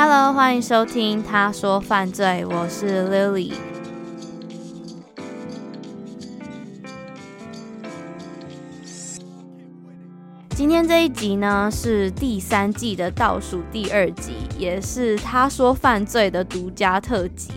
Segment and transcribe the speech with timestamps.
[0.00, 3.52] Hello，欢迎收听《他说犯罪》，我是 Lily。
[10.50, 17.50] 今天这一集呢，是第三季的倒数第二集，也是《他说犯罪》的独家特辑。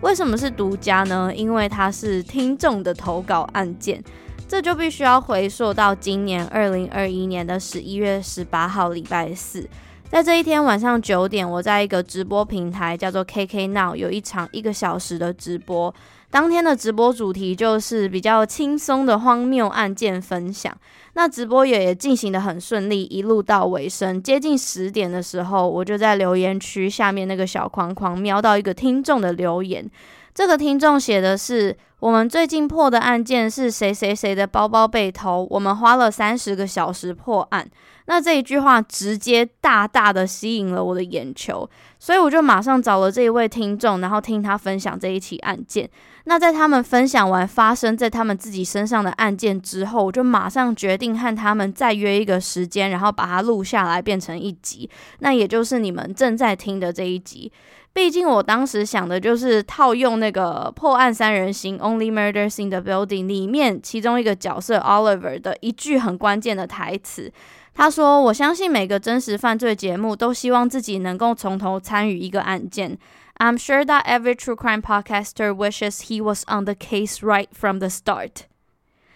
[0.00, 1.32] 为什么是独家呢？
[1.32, 4.02] 因为它是听众的投稿案件，
[4.48, 9.68] 这就必须要回溯到今年二零二一年的十一月十八号礼拜四。
[10.08, 15.92] 在这一天晚上九点，我在一个直播平台叫做 KK Now 有一场一个小时的直播。
[16.30, 20.74] 当天的直播主题就是比较轻松的荒谬案件分享。
[21.14, 29.90] 那直播也也进行得很顺利，一路到尾声，接近十点的时候，我就在留言区下面那个小框框瞄到一个听众的留言。
[30.36, 37.66] 这个听众写的是：我们最近破的案件是谁谁谁的包包被偷，我们花了三十个小时破案。
[38.04, 41.66] 那这一句话直接大大的吸引了我的眼球，
[41.98, 45.88] 所以我就马上找了这一位听众，然后听他分享这一起案件。
[46.24, 54.90] 那在他们分享完发生在他们自己身上的案件之后，我就马上决定和他们再约一个时间，然后把它录下来变成一集。
[55.20, 57.50] 那也就是你们正在听的这一集。
[57.96, 67.32] 毕竟我当时想的就是套用那个破案三人行 Only Murders in the Building 里面其中一个角色 Oliver 的一句很关键的台词。
[67.72, 72.98] 他说：“我相信每个真实犯罪节目都希望自己能够从头参与一个案件。
[73.38, 77.88] I'm sure that every true crime podcaster wishes he was on the case right from the
[77.88, 78.42] start。”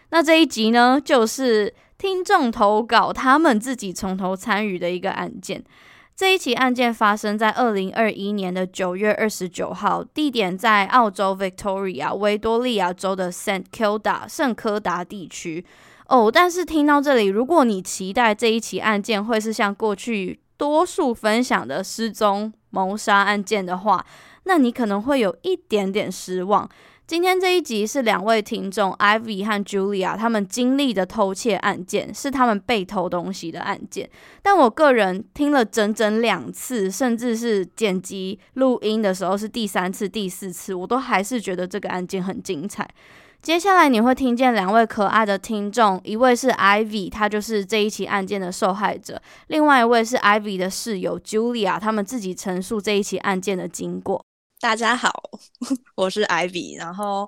[0.09, 5.63] 那这一集呢，就是听众投稿，他们自己从头参与的一个案件。
[6.21, 15.65] 这一起案件发生在二零二一年的九月二十九号，地点在澳洲 Victoria 维多利亚州的 St Kilda 圣科达地区。
[16.09, 24.05] 哦，但是听到这里，如果你期待这一起案件会是像过去多数分享的失踪谋杀案件的话，
[24.45, 26.69] 那你可能会有一点点失望。
[27.11, 34.09] 今天这一集是两位听众 Ivy 和 Julia 他们经历的偷窃案件，是他们被偷东西的案件。
[34.45, 42.89] 但我个人听了整整两次，甚至是剪辑录音的时候是第三次、第四次，我都还是觉得这个案件很精彩。
[43.43, 49.17] 接下来你会听见两位可爱的听众，一位是 Ivy，她就是这一起案件的受害者；
[49.49, 54.25] 另外一位是 Ivy 的室友 Julia，他们自己陈述这一起案件的经过。
[54.61, 55.11] 大家好，
[55.97, 57.27] 我是 Ivy，然后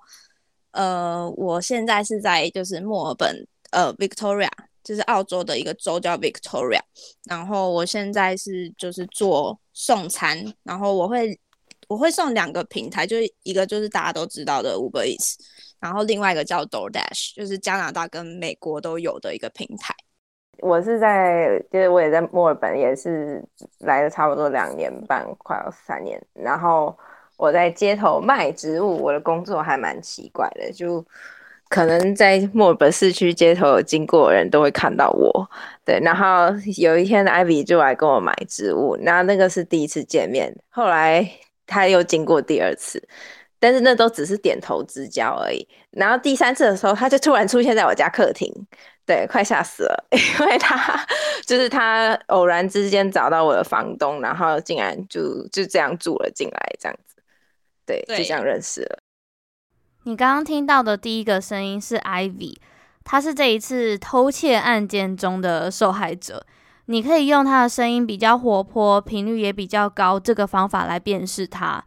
[0.73, 4.51] 呃，我现在是在就是墨尔本呃 Victoria，
[4.85, 6.81] 就是澳洲的一个州叫 Victoria，
[7.25, 11.41] 然后我现在是就是做送餐，然后我会
[11.89, 15.37] 我会送两个平台，就是一个就是大家都知道的 Uber Eats。
[15.81, 19.95] 然后另外一个叫 DoorDash，就是加拿大跟美国都有的一个平台。
[20.59, 23.43] 我是在，就是我也在墨尔本，也是
[23.79, 26.23] 来了差不多两年半，快要三年。
[26.35, 26.97] 然后
[27.43, 31.05] 我在街头卖植物，我的工作还蛮奇怪的，就
[31.69, 35.51] 可能在墨尔本市区街头经过的人都会看到我。
[35.85, 41.29] 对，然后有一天 Ivy 就来跟我买植物，那那个是第一次见面，后来
[41.67, 43.03] 他又经过第二次。
[43.59, 45.67] 但是那都只是点头之交而已。
[45.91, 48.53] 然后第三次的时候，他就突然出现在我家客厅，
[49.05, 51.05] 对，快吓死了， 因为他
[51.45, 57.12] 就是他偶然之间找到我的房东，然后竟然就就这样住了进来，这样子，
[58.07, 58.99] 对，就这样认识了。
[60.05, 62.57] 你刚刚听到的第一个声音是 Ivy，
[63.05, 66.47] 他是这一次偷窃案件中的受害者。
[66.87, 71.83] 你可以用他的声音比较活泼，频率也比较高这个方法来辨识他。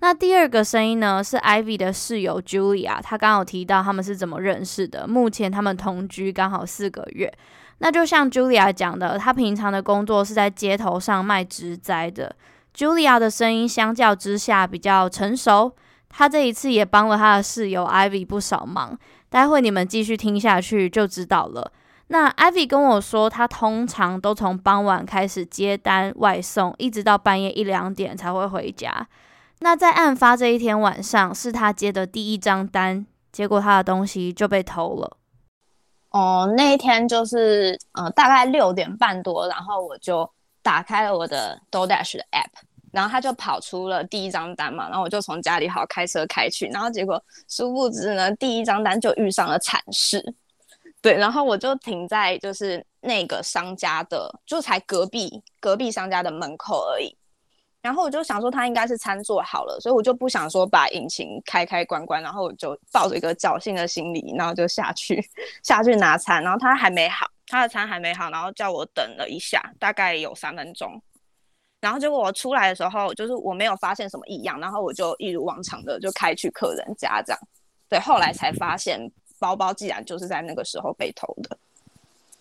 [0.00, 5.06] 那第二个声音呢，是 Ivy 的室友 Julia，她刚好提到他们是怎么认识的。
[5.06, 7.32] 目前他们同居刚好四个月。
[7.80, 12.34] 那就像 Julia 讲的，她平常的工作是在街头上卖植栽的。
[12.78, 15.74] Julia 的声音相较之下比较成熟，
[16.08, 18.96] 她这一次也帮了她的室友 Ivy 不少忙。
[19.28, 21.72] 待会你们继续听下去就知道了。
[22.06, 29.08] 那 Ivy 跟我说，她通常都从傍晚开始接单外送，一直到半夜一两点才会回家。
[29.58, 35.16] 那在案发这一天晚上，是他接的第一张单，结果他的东西就被偷了。
[36.10, 40.30] 哦，那一天就是呃大概六点半多，然后我就
[40.62, 42.62] 打开了我的 DoorDash 的 app，
[42.92, 50.34] 然后他就跑出了第一张单嘛，然后我就从家里好开车开去，然后结果殊不知呢，第一张单就遇上了惨事。
[51.00, 57.16] 对，然后我就停在就是那个商家的，就才隔壁隔壁商家的门口而已。
[57.80, 65.24] 然后我就想说他应该是餐做好了，所以我就不想说把引擎开开关关，然后我就抱着一个侥幸的心理，然后就下去
[65.62, 71.00] 下去拿餐，然后他还没好，他的餐还没好，然后叫我等了一下，大概有三分钟，
[71.80, 77.40] 然后结果我出来的时候，就是我没有发现什么异样，然后我就一如往常的就开去客人家这样，
[77.88, 79.00] 对，后来才发现
[79.38, 81.56] 包包既然就是在那个时候被偷的，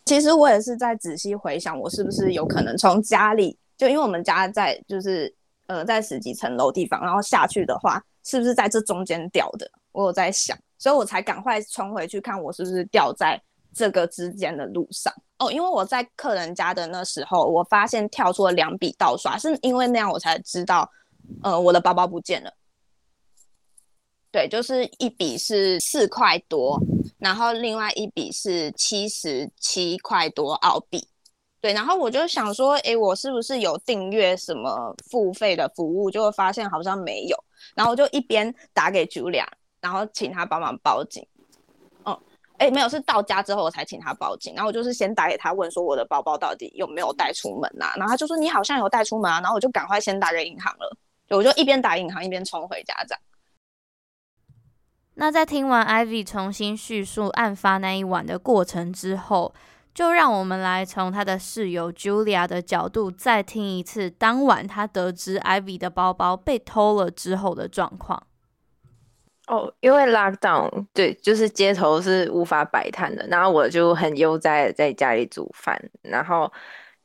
[0.06, 3.58] 其实我也是在仔细回想，我是不是有可能从家里。
[3.78, 5.32] 就因为我们家在就是
[5.68, 9.70] 呃在十几层楼地方，然后下去的话，是不是在这中间掉的？
[9.92, 13.40] 我有在想，所以我才赶快冲回去看我是不是掉在
[13.76, 15.14] 这个之间的路上。
[15.40, 20.90] 哦，因为我在客人家的那时候，我发现跳出了两笔盗刷，是因为那样我才知道，
[21.44, 22.52] 呃，我的包包不见了。
[24.32, 26.80] 对，就是一笔是四块多，
[27.18, 31.08] 然后另外一笔是七十七块多澳币。
[31.60, 36.10] 对，然后我就想说，哎，我是不是有订阅什么付费的服务？
[36.12, 37.44] 就会发现好像没有，
[37.76, 39.46] 然后我就一边打给 Julia，
[39.82, 41.26] 然后请他帮忙报警。
[42.58, 44.54] 哦，哎，没有，是到家之后我才请他报警。
[44.56, 47.94] 然后我就是先打给他问说我的包包到底有没有带出门啊？
[47.98, 49.40] 然后他就说你好像有带出门啊。
[49.40, 50.98] 然后我就赶快先打给银行了。
[51.28, 53.22] 对，我就一边打银行一边冲回家这样。
[55.16, 59.54] 那在听完 Ivy 重新叙述案发那一晚的过程之后。
[59.94, 68.27] 就让我们来从他的室友 Julia 的角度再听一次当晚他得知 Ivy 的包包被偷了之后的状况。
[69.48, 76.52] 哦，因为 lockdown，对，就是街头是无法摆摊的，然后我就很悠哉的在家里煮饭，然后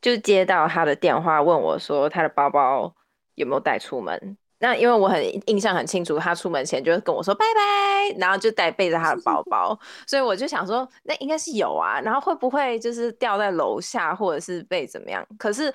[0.01, 2.93] 就接到他的电话问我说他的包包
[3.37, 4.37] 有没有带出门。
[4.59, 15.27] 那因为我很印象很清楚，他出门前就跟我说拜拜，然后就带背着他的包包，所以我就想说，那应该是有啊，然后会不会就是掉在楼下，或者是被怎么样？
[15.37, 15.73] 可是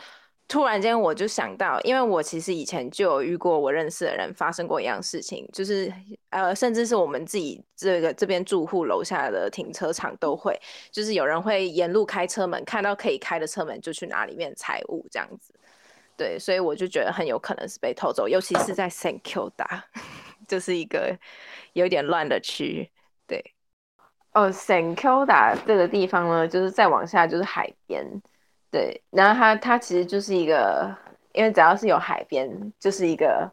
[0.47, 5.91] 突然间我就想到，因为我其实以前就有遇过我认识的人发生过一样事情，就是
[6.29, 10.57] 呃，甚至是我们自己这个这边住户楼下的停车场都会，
[10.89, 15.53] 就是有人会沿路开车门，看到可以开的车门就去拿里面财物这样子。
[16.15, 19.81] 对，所以我就觉得很有可能是被偷走，尤其是在 Saint Kilda，
[20.47, 21.13] 就是一个
[21.73, 22.89] 有点乱的区。
[23.27, 23.43] 对，
[24.31, 28.21] 哦，Saint Kilda 这个地方呢，就是再往下就是海边。
[28.71, 30.95] 对，然后它它其实就是一个，
[31.33, 32.49] 因为只要是有海边，
[32.79, 33.49] 就是一个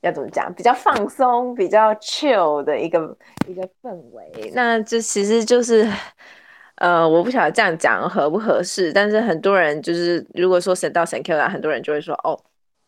[0.00, 3.16] 要怎么讲，比较放松、比较 chill 的一个
[3.48, 4.52] 一个氛围。
[4.54, 5.88] 那这其实就是。
[6.78, 12.36] 呃，我不晓得这样讲合不合适，但是很多人就是如果说神到神 Q 啊，很多人就会说哦，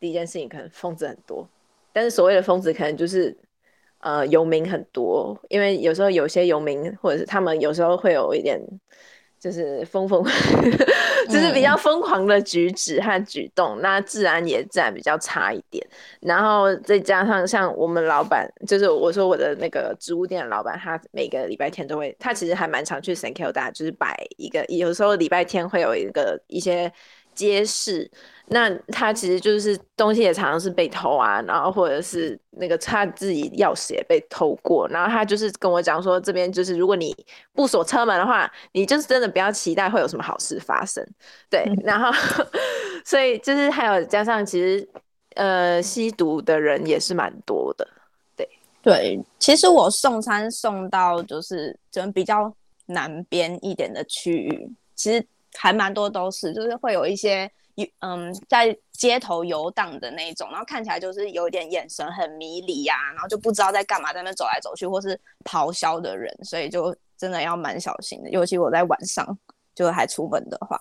[0.00, 1.48] 第一件事情可能疯子很多，
[1.92, 3.34] 但是所谓的疯子可能就是
[4.00, 8.60] 呃游民很多，因为有时候有些游民或者是他们有时候会有一点。
[9.46, 10.24] 就是疯疯，
[11.30, 15.86] 就是比较疯狂的举止和举动，嗯、那治安也自然比较差一点。
[16.18, 26.92] 然后再加上像我们老板，就是我说我的那个植物店的老板，他每个礼拜天都会，他其实还蛮常去 St Kilda，就是摆一个，有时候礼拜天会有一个一些。
[27.36, 28.10] 街市，
[28.46, 37.14] 那他其实就是东西也常常是被偷啊，然后或者是那个他自己钥匙也被偷过，然后他就是跟我讲说，这边就是如果你
[37.52, 41.06] 不锁车门的话，你就是真的不要期待会有什么好事发生，
[41.50, 42.10] 对，嗯、 然后
[43.04, 44.88] 所以就是还有加上其实
[45.34, 47.86] 呃吸毒的人也是蛮多的，
[48.34, 48.48] 对
[48.82, 52.52] 对，其实我送餐送到就是就比较
[52.86, 55.26] 南边一点的区域，其实。
[55.56, 57.50] 还蛮多都是，就是会有一些
[58.00, 69.38] 嗯，在街头游荡的那种，然后看起来就是有点眼神很迷离呀、然后就不知道在干嘛，在那走来走去，或是咆哮的人，所以就真的要蛮小心的，尤其我在晚上
[69.74, 70.80] 就还出门的话。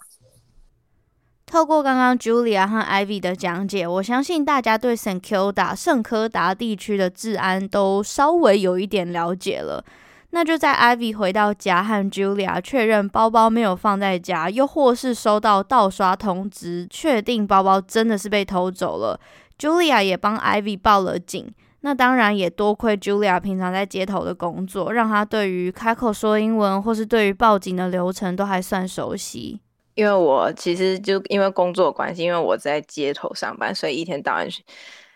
[1.45, 5.21] 透过刚刚 Julia 和 Ivy 的讲解，我相信大家对 St.
[5.21, 9.85] Kilda 圣科达地区的治安都稍微有一点了解了。
[10.31, 19.19] 那就在 Ivy 回到家和 Julia 确认包包没有放在家，又或是收到盗刷通知，确定包包真的是被偷走了。
[19.57, 21.53] Julia 也帮 Ivy 报了警。
[21.81, 29.61] 那当然也多亏 Julia 平常在街头的工作，让她对于开口说英文或是对于报警的流程都还算熟悉。
[29.93, 34.49] 因为我其实就因为工作关系，因为我在街头上班，所以一天到晚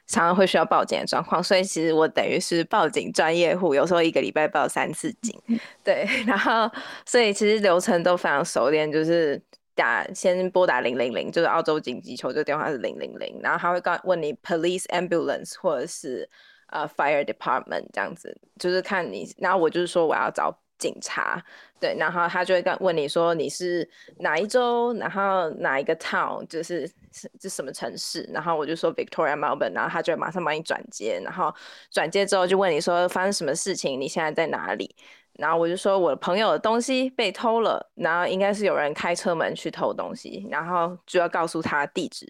[0.10, 5.34] 常常会需要报警的状况，所以其实我等于是报警专业户，有时候一个礼拜报三次警。
[5.86, 6.70] 对，然后
[7.06, 9.40] 所以其实流程都非常熟练，就是
[9.76, 16.28] 打先拨打零零零，就是澳洲紧急求救电话是零零零，然后他会告问你 police ambulance 或者是
[16.70, 20.60] 呃 fire department 这样子，就是看你，然后我就是说我要找。
[20.80, 21.40] 警察，
[21.80, 31.54] 对，然后他就会问你说你是哪一州，然后哪一个 town，就是是是什么城市，然后我就说 Victoria Melbourne，然后他就会马上帮你转接，然后
[31.92, 34.96] 转接之后就问你说发生什么事情，你现在在哪里？
[35.34, 42.28] 然后我就说我的朋友的东西被偷了，然后应该是有人开车门去偷东西，然后就要告诉他地址。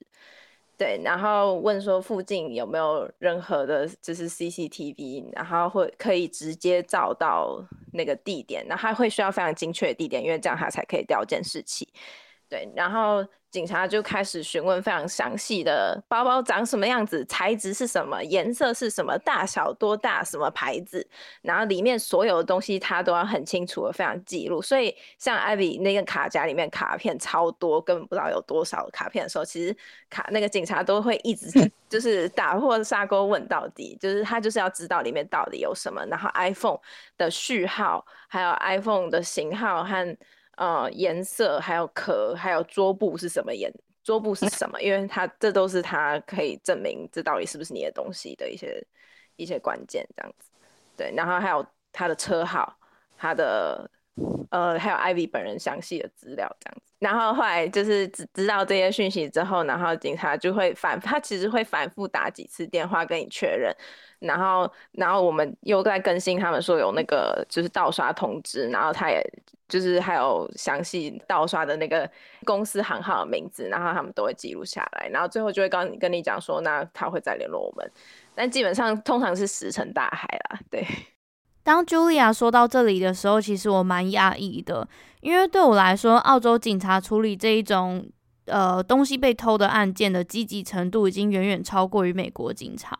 [0.79, 11.85] 对，然后问说附近有没有任何的，就是 CCTV，然后会可以直接照到那个地点，然后会需要非常精确的地点，因为这样他才可以调监视器。
[12.49, 13.25] 对，然后。
[13.51, 21.03] 警察就开始询问非常详细的包包长什么样子，材质是什么，颜色是什么，大小多大，什么牌子，
[21.41, 24.61] 然后里面所有的东西他都要很清楚的非常记录。
[24.61, 29.75] 所以像 Ivy 那个卡夹里面卡片超多，根本不知道有多少卡片的时候，其实
[30.11, 31.49] 卡那个警察都会一直
[31.89, 36.77] 就是打破砂锅问到底，就是他就是要知道里面到底有什么，然后 iPhone
[37.17, 40.15] 的序号，还有 iPhone 的型号和。
[40.59, 43.71] 呃，颜色还有壳，还有桌布是什么颜？
[44.03, 44.81] 桌布是什么？
[44.81, 48.85] 因为它这都是它可以证明这到底是不是你的东西的一些
[49.37, 50.49] 一些关键，这样子。
[50.97, 52.77] 对，然后还有它的车号，
[53.17, 53.89] 它的
[54.51, 56.93] 呃，还有 Ivy 本人详细的资料，这样子。
[56.99, 63.73] 然后后来就是知知道这些讯息之后，然后警察就会反，他其实会反复打几次电话跟你确认。
[64.19, 69.23] 然后，然后我们又在更新，他们说有那个就是盗刷通知，然后他也
[69.69, 72.09] 就是还有详细盗刷的那个
[72.43, 77.89] 公司行号的名字，然后他们都会记录下来，然后最后就会跟跟你讲说，那他会再联络我们，
[78.35, 80.59] 但基本上通常是石沉大海啦。
[80.69, 80.85] 对，
[81.63, 84.87] 当 Julia 说到这里的时候，其实我蛮讶异的，
[85.21, 88.05] 因为对我来说，澳洲警察处理这一种
[88.45, 92.97] 呃东西被偷的案件的积极程度，已经远远超过于美国警察。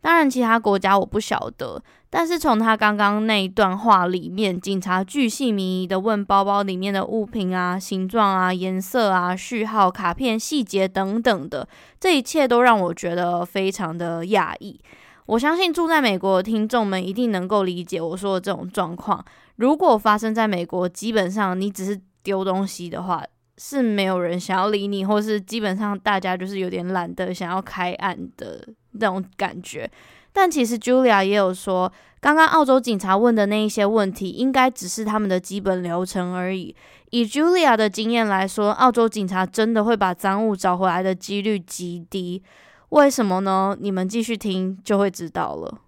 [0.00, 11.68] 当然，其他国家我不晓得，但是从他刚刚那一段话里面，警察巨细靡遗的问包包里面的物品啊、形状啊、颜色啊、序号、卡片细节等等的，
[12.00, 14.80] 这一切都让我觉得非常的讶异。
[15.26, 19.24] 我相信住在美国的听众们一定能够理解我说的这种状况。
[19.56, 23.22] 如果发生在美国，基本上你只是丢东西的话，
[23.58, 29.88] 是没有人想要理你，或是基本上大家就是有点懒得想要开案的那种感觉。
[30.32, 36.74] 但其实 Julia 也有说，刚刚澳洲警察问的那一些问题，应该只是他们的基本流程而已。
[37.10, 42.42] 以 Julia 的经验来说，澳洲警察真的会把赃物找回来的几率极低。
[42.92, 43.76] 为什么呢？
[43.80, 45.80] 你们继续听就会知道了。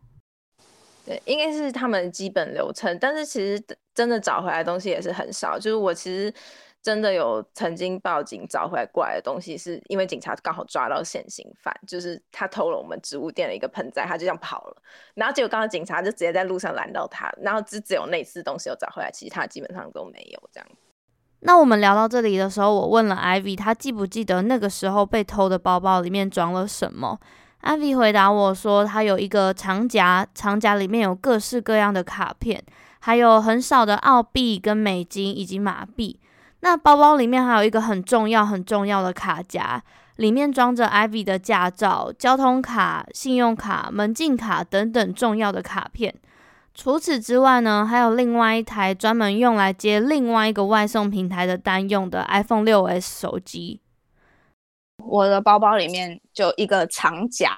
[1.06, 3.62] 对，应该是他们基本流程，但是其实
[3.94, 5.58] 真的找回来的东西也是很少。
[5.58, 6.34] 就是我其实。
[6.84, 14.76] 真的有曾经报警找回来过来的东西，是因为警察刚好抓到现行犯，就是他偷了我们植物店的一个盆栽，他就这样跑了。
[15.14, 20.68] 然后结果刚刚警察就直接在路上拦到他，然后只只有那次东西有找回来，其他基本上都没有这样。
[21.46, 27.18] 那我们聊到这里的时候，我问了 Ivy，她记不记得那个时候被偷的包包里面装了什么
[27.62, 32.64] ？Ivy 回答我说，她有一个长夹，长夹里面有各式各样的卡片，
[33.00, 36.18] 还有很少的澳币跟美金以及马币。
[36.60, 39.82] 那包包里面还有一个很重要、很重要的卡夹，
[40.16, 46.14] 里面装着 Ivy 的驾照、交通卡、信用卡、门禁卡等等重要的卡片。
[46.75, 53.81] 除此之外呢，还有另外一台专门用来接另外一个外送平台的单用的 iPhone 6s 手机。
[54.99, 57.57] 我的包包里面就一个长夹，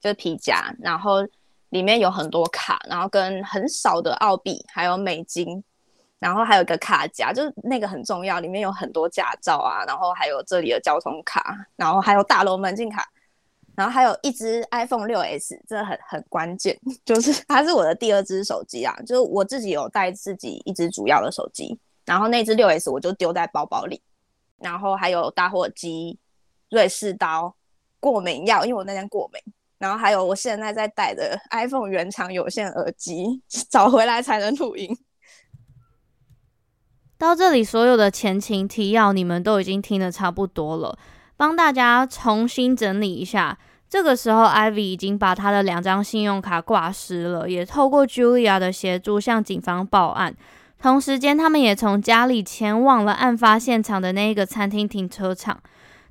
[0.00, 1.26] 就是皮夹，然后
[1.70, 5.62] 里面有很多卡，然后跟很少的澳币，还有美金。
[6.20, 13.08] 然后还有个卡夹，就是那个很重要，里面有很多驾照啊，然后还有这里的交通卡，然后还有大楼门禁卡，
[13.80, 24.02] 然后还有一支 iPhone 6s，这很很关键，就是它是我的第二只手机啊，就是我自己有带自己一支主要的手机，然后那只 6s 我就丢在包包里，
[24.58, 26.18] 然后还有打火机、
[26.68, 27.56] 瑞士刀、
[27.98, 29.40] 过敏药，因为我那天过敏。
[29.78, 34.94] 然后还有我现在在戴的 iPhone 原厂有线耳机， 找回来才能录音。
[37.16, 40.98] 到这里，所有的前情提要你们都已经听得差不多了，
[41.34, 43.58] 帮大家重新整理一下。
[43.90, 50.32] 这个时候，Ivy 已经把他的两张信用卡挂失了，也透过 Julia 的协助向警方报案。
[50.80, 55.60] 同时间，他们也从家里前往了案发现场的那一个餐厅停车场。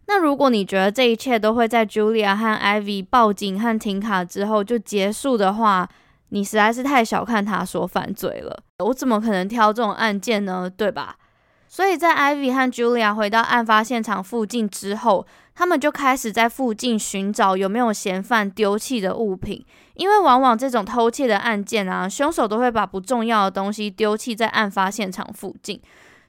[0.08, 5.88] 那如果你觉得这一切都会在 Julia 和 Ivy 报警和停卡之后就结束的话，
[6.30, 8.62] 你实在是太小看他说犯罪了。
[8.80, 10.70] 我怎么可能挑这种案件呢？
[10.70, 11.16] 对吧？
[11.72, 25.80] 所以在 Ivy 和 Julia 回到案发现场附近之后，他们就开始在附近寻找有没有嫌犯丢弃的物品，因为往往这种偷窃的案件啊，凶手都会把不重要的东西丢弃在案发现场附近。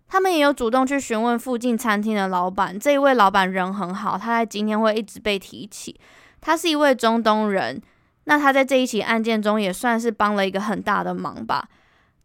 [0.06, 5.98] 他们也有主动去询问附近餐厅的老板，这一位老板人很好，他在今天会一直被提起。
[6.42, 7.80] 他是一位中东人，
[8.24, 11.66] 那他在这一起案件中也算是帮了一个很大的忙吧。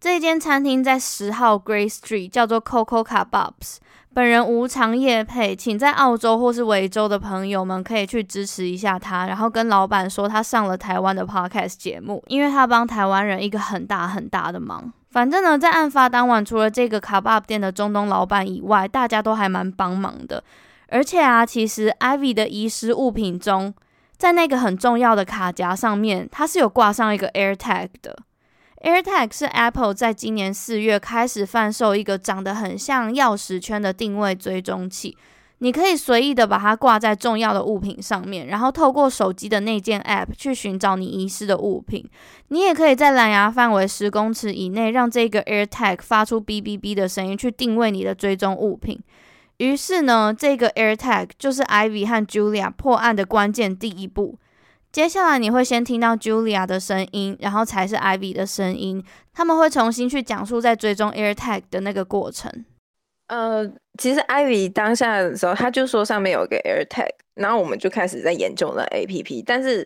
[0.06, 3.78] 这间餐厅在十号 Gray Street，叫做 Coco Kebabs。
[4.14, 14.94] 本人无偿夜配，请在澳洲或是维州的朋友们可以去支持一下他，然后跟老板说他上了台湾的 Podcast 节目，因为他帮台湾人一个很大很大的忙。
[15.10, 20.44] 反正呢，在案发当晚，除了这个卡巴店的中东老板以外，大家都还蛮帮忙的。
[20.90, 23.74] 而且啊，其实 Ivy 的遗失物品中，
[24.16, 28.16] 在那个很重要的卡夹上面，它是有挂上一个 AirTag 的。
[28.86, 35.18] AirTag 是 Apple 在今年四月开始贩售一个长得很像钥匙圈的定位追踪器。
[35.58, 42.08] 你可以随意的把它挂在重要的物品上面，然后透过手机的内建 App 去寻找你遗失的物品。
[42.50, 49.00] 你也可以在蓝牙范围十公尺以内，让这个 AirTag 发出哔哔哔的声音，去定位你的追踪物品。
[49.58, 54.38] 于是呢，这个 AirTag 就是 Ivy 和 Julia 破案的关键第一步。
[54.96, 59.04] 接下来你会先听到 Julia 的声音，然后才是 Ivy 的声音。
[59.34, 62.50] 他们会重新去讲述在追踪 AirTag 的那个过程。
[63.28, 69.44] 呃，其实 Ivy 当下的时候，他就说上面有个 AirTag，然后我们就开始在研究了 APP。
[69.46, 69.86] 但是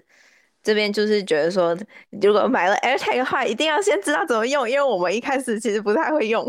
[0.62, 1.75] 这边就是觉得说，
[2.21, 6.47] 如果买了 AirTag 的话，一定要先知道怎么用，因为我们一开始其实不太会用，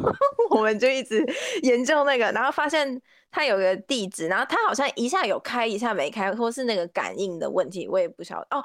[0.52, 1.26] 我们就一直
[1.62, 3.00] 研究那个，然后发现
[3.32, 8.46] 它有个地址，然后它好像一下有开，一下没开，或是那个感应的问题，我也不晓得。
[8.50, 8.64] 哦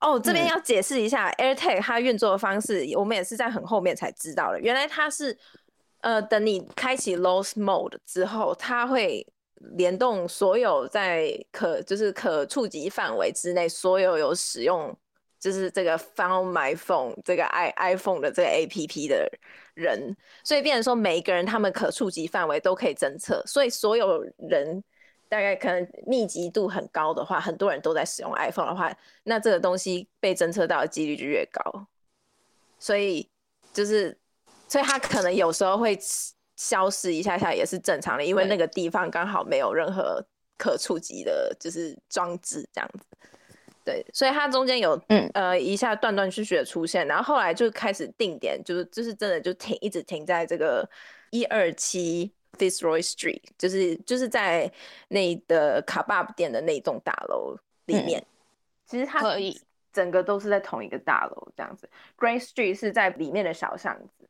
[0.00, 5.38] 哦，这边要解释一下、嗯、AirTag 它运作的方式，我们也是在很后面才知道的，原来它是。
[6.00, 9.26] 呃，等你开启 Lost Mode 之后，它会
[9.76, 14.96] 联动所有在可就是可触及范围之内所有有使用
[15.38, 19.30] 就是这个 Found My Phone 这个 i iPhone 的这个 APP 的
[19.74, 24.82] 人，所以变成说每一个人他们可触及范围都可以侦测，所以所有人
[25.28, 31.86] 大概可能密集度很高的话，很多人都在使用 iPhone 的话，那这个东西被侦测到的几率就越高，
[32.78, 33.28] 所以
[33.72, 34.18] 就是。
[34.70, 35.98] 所以他可能有时候会
[36.54, 40.22] 消失一下下也是正常的，因为那个地方刚好没有任何
[40.58, 43.06] 可触及的，就是装置这样子。
[43.88, 50.86] 对，所以它中间有嗯呃一下断断续续的出现，然后后来就开始定点，就是就是真的就停一直停在这个
[51.30, 54.70] 一二七 Fitzroy Street，就是就是在
[55.08, 58.20] 那的卡巴店的那栋大楼里面。
[58.20, 58.26] 嗯、
[58.86, 59.58] 其实它可以
[59.90, 61.88] 整个都是在同一个大楼这样子。
[62.18, 64.26] Gray Street 是在里面的小巷子。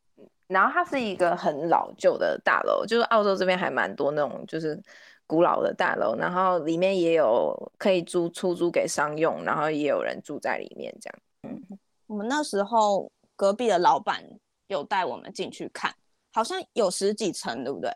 [0.47, 4.81] 然后它是一个很老旧的大楼，就是澳洲这边还蛮多那种就是
[5.29, 11.19] 古老的大楼，然后里面也有可以租出租给商用，然后也有人住在里面这样。
[11.43, 14.23] 嗯，我们那时候隔壁的老板
[14.69, 15.93] 有带我们进去看，
[16.33, 17.91] 好像有十几层，对不对？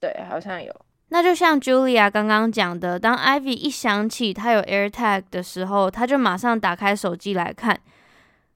[0.00, 0.74] 对，好像有。
[1.08, 7.78] 那就像 Julia 刚刚讲的，当 Ivy 一想起他有 AirTag 的时候，他就马上打开手机来看。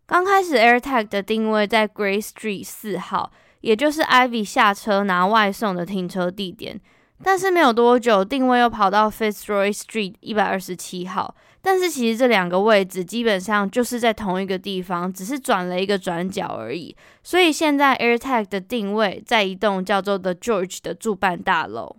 [0.07, 6.81] 刚开始，AirTag 的定位在 Gray Street 四号，也就是 Ivy 下车拿外送的停车地点。
[7.23, 11.35] 但是没有多久，定位又跑到 Fitzroy Street 一百二十七号。
[11.61, 16.97] 但是其实这两个位置基本上就是在同一个地方，只是转了一个转角而已。
[17.23, 21.97] 所以现在 AirTag 的定位在一栋叫做 The George 的住办大楼。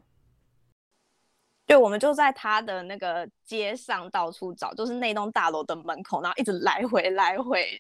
[1.68, 7.80] 对，我们就在他的那个街上到处找，就是那栋大楼的门口，然后一直来回来回。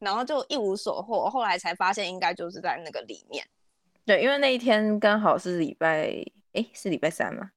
[0.00, 3.46] 然后就一无所获，后来才发现应该就是在那个里面。
[4.06, 6.10] 对，因为那一天刚好是礼拜，
[6.52, 7.50] 诶，是礼拜三吗？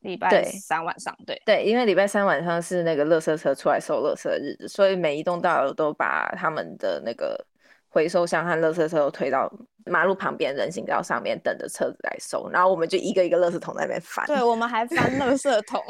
[0.00, 7.42] 礼拜三晚上，对对，因为礼拜三晚上是那个垃圾车出来收垃圾的日子，所以每一栋大楼都把他们的那个
[7.88, 9.50] 回收箱和垃圾车都推到
[9.86, 12.50] 马路旁边人行道上面，等着车子来收。
[12.50, 14.26] 然后我们就一个一个垃圾桶在那边翻。
[14.26, 15.82] 对，我们还翻垃圾桶。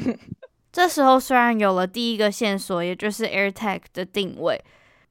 [0.70, 4.62] 这时候虽然有了第一个线索，也就是 AirTag 的定位，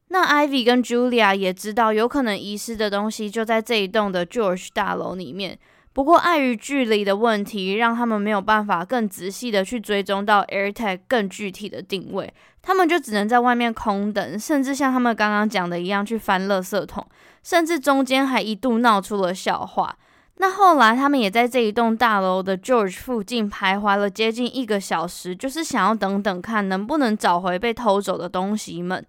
[0.10, 5.58] 那 Ivy 跟 Julia 也知道有可能遗失的东西就在这一栋的 George 大楼里面。
[5.98, 12.32] 不过碍于距离的问题，让他们没有办法更仔细的去追踪到 AirTag 更具体的定位，
[12.62, 17.04] 他们就只能在外面空等，甚至像他们刚刚讲的一样去翻垃圾桶，
[17.42, 19.98] 甚至中间还一度闹出了笑话。
[20.36, 29.04] 那后来他们也在这一栋大楼的 George 附近徘徊了接近一个小时，就是想要等等看能不能找回被偷走的东西们。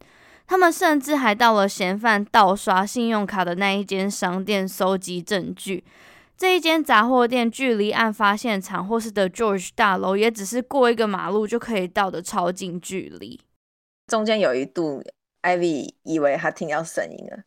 [0.47, 5.85] 他们甚至还到了嫌犯盗刷信用卡的那一间商店搜集证据。
[6.39, 13.41] 这一间杂货店距离案发现场或是 The George 大楼也只是过一个马路就可以到的超近距离。
[14.07, 15.03] 中间有一度
[15.43, 17.39] ，Ivy 以为他听到声音了，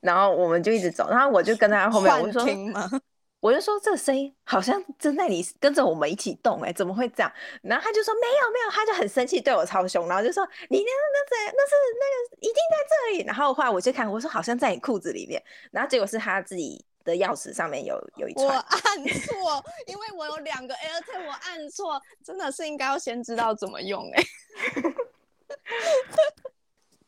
[0.00, 2.44] 然后我们就一直走，然后我就跟在他后面，我说，
[3.38, 7.32] 我就说这个声音好像正在你跟着我们一起动，哎，怎么会这样？
[7.62, 12.76] 然后他就说没有没有，他就很生气，对我超凶，然后就说你那那那那是那个一定在
[13.14, 13.24] 这里。
[13.24, 16.84] 然后后来我就看，我说好像在你裤子里面，然后结果是他自己。
[17.04, 24.94] 的钥匙上面有有一串，我按错，因为我有两个 AirTag，我按错，真的是应该要先知道怎么用哎、欸，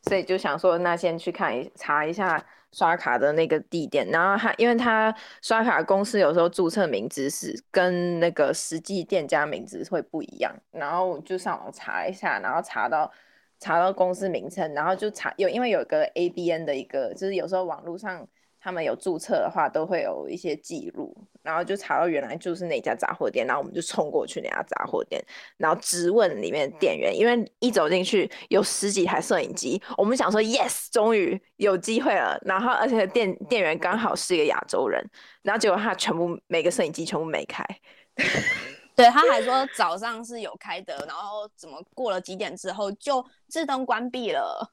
[0.09, 13.11] 所以就想说，那先去看一查一下刷卡的那个地点，然后他因为他刷卡公司有时候注册名字是跟那个实际店家名字会不一样，然后就上网查一下，然后查到
[13.59, 18.27] 查到公司名称，然后就查有因为有个 ABN 的一个，就是有时候网络上。
[18.63, 25.21] 他们有注册的话，都会有一些记录，然后就查到原来就是那家杂货店，然后我们就冲过去那家杂货店，
[25.57, 35.05] 然后质问里面店员，因为一走进去有十几台摄影机，我们想说 yes，终于有机会了，然后而且店店员刚好是一个亚洲人，
[35.41, 37.65] 然后结果他全部每个摄影机全部没开，
[38.95, 44.71] 对，他还说早上是有开的，然后怎么过了几点之后就自动关闭了。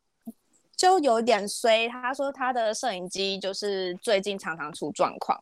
[0.81, 5.39] 就有点衰，他说他的摄影机就是最近常常出状况，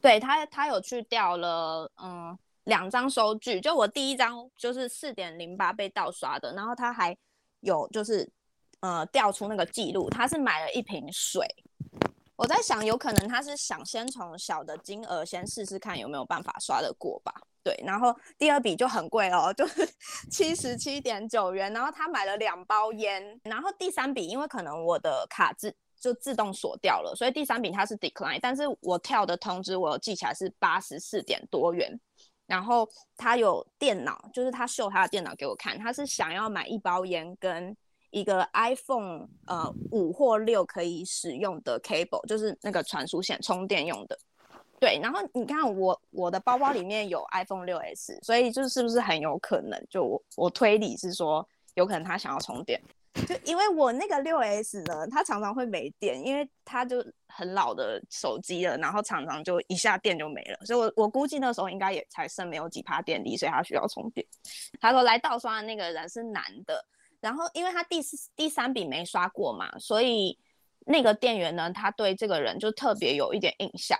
[0.00, 7.14] 对他他有去掉了嗯两张收据，就我第一张就是四点零八被盗刷的，然后他还
[7.60, 8.26] 有就是
[8.80, 11.46] 呃调出那个记录，他是买了一瓶水，
[12.42, 17.32] 我在想有可能他是想先从小的金额先试试看有没有办法刷得过吧。
[17.62, 19.88] 对，然后第二笔就很贵哦，就是
[20.28, 21.72] 七十七点九元。
[21.72, 31.96] 然后他买了两包烟，然后第三笔因为可能我的卡自就自动锁掉了，所以第三笔他是 decline，但是我跳的通知我记起来是八十四点多元。
[32.48, 37.76] 然后他有电脑，就是他秀他的电脑给我看，他是想要买一包烟跟
[38.12, 44.16] 一个 iPhone 呃五或六可以使用的 cable，就是那个传输线充电用的。
[44.78, 49.80] 对，然后你看我我的包包里面有 iPhone 6s，所以就是不是很有可能？
[49.88, 52.82] 就我我推理是说，有可能他想要充电，
[53.28, 56.96] 就因为我那个 6s 呢，它常常会没电，因为它就
[57.28, 64.26] 很老的手机了，然后常常就一下电就没了，所以我我估计那时候应该也才剩没有几趴电力，所以他需要充电。
[64.80, 66.84] 他说来盗刷的那个人是男的，
[67.22, 70.38] 然后因为他第四第三笔没刷过嘛，所以
[70.80, 73.98] 那个店员呢，他对这个人就特别有一点印象。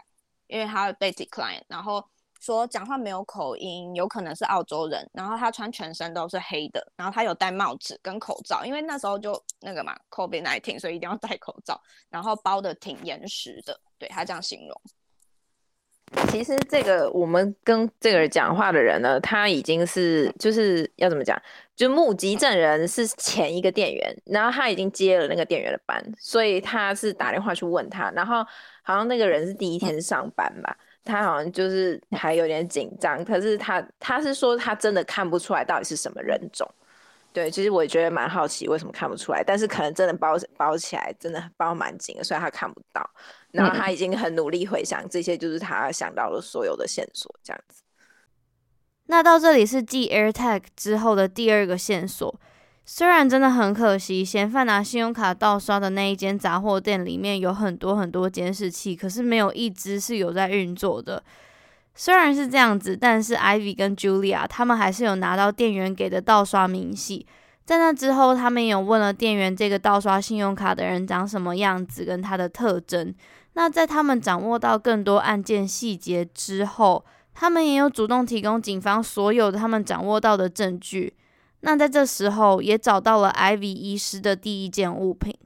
[0.49, 2.07] 因为他被 decline，然后
[2.39, 11.81] 说讲话没有口音，有可能是澳洲人，然后他穿全身都是黑的，然后他有戴帽子跟口罩，因为那时候就那个嘛，COVID-19，所以一定要戴口罩，
[12.11, 14.79] 然后包的挺严实的，对，他这样形容。
[16.29, 21.41] 其实这个我们跟这个人讲话的人呢，他已经是就是要怎么讲，
[21.77, 28.45] 就目击证人是前一个店员，然后他已经接了那个店员的班，所以他是打电话去问他，然后。
[28.85, 36.69] 好像那个人是第一天上班吧，他好像就是还有点紧张，可是他他是说他真的看不出来到底是什么人种。
[37.33, 43.09] 对，其实我也觉得蛮好奇为什么看不出来，但是可能真的包包起来真的包蛮紧的，所以他看不到。
[43.53, 47.83] 然后他已经很努力回想这些，就是他想到的所有的线索这样子。
[49.07, 52.41] 那到这里是继 AirTag 之后的第二个线索。
[52.85, 61.23] 虽然真的很可惜，嫌犯拿信用卡盗刷的那一间杂货店里面有很多很多监视器，可是没有一只是有在运作的。
[61.95, 67.27] 虽然是这样子，但是 Ivy 跟 Julia 他们还是有拿到店员给的盗刷明细。
[67.65, 73.15] 在那之后，他们也有问了店员这个盗刷信用卡的人长什么样子跟他的特征。
[73.55, 81.15] 那在他们掌握到更多案件细节之后，他们也有主动提供警方所有他们掌握到的证据。
[81.61, 85.39] 那在这时候也找到了 Ivy 遗失的第一件物品。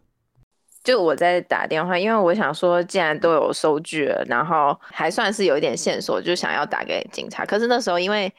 [0.83, 7.45] 就我在打电话，因为我想说，既然都有收据了，然后还算是有一点线索，就想要打给警察。
[7.45, 8.33] 可是那时候因为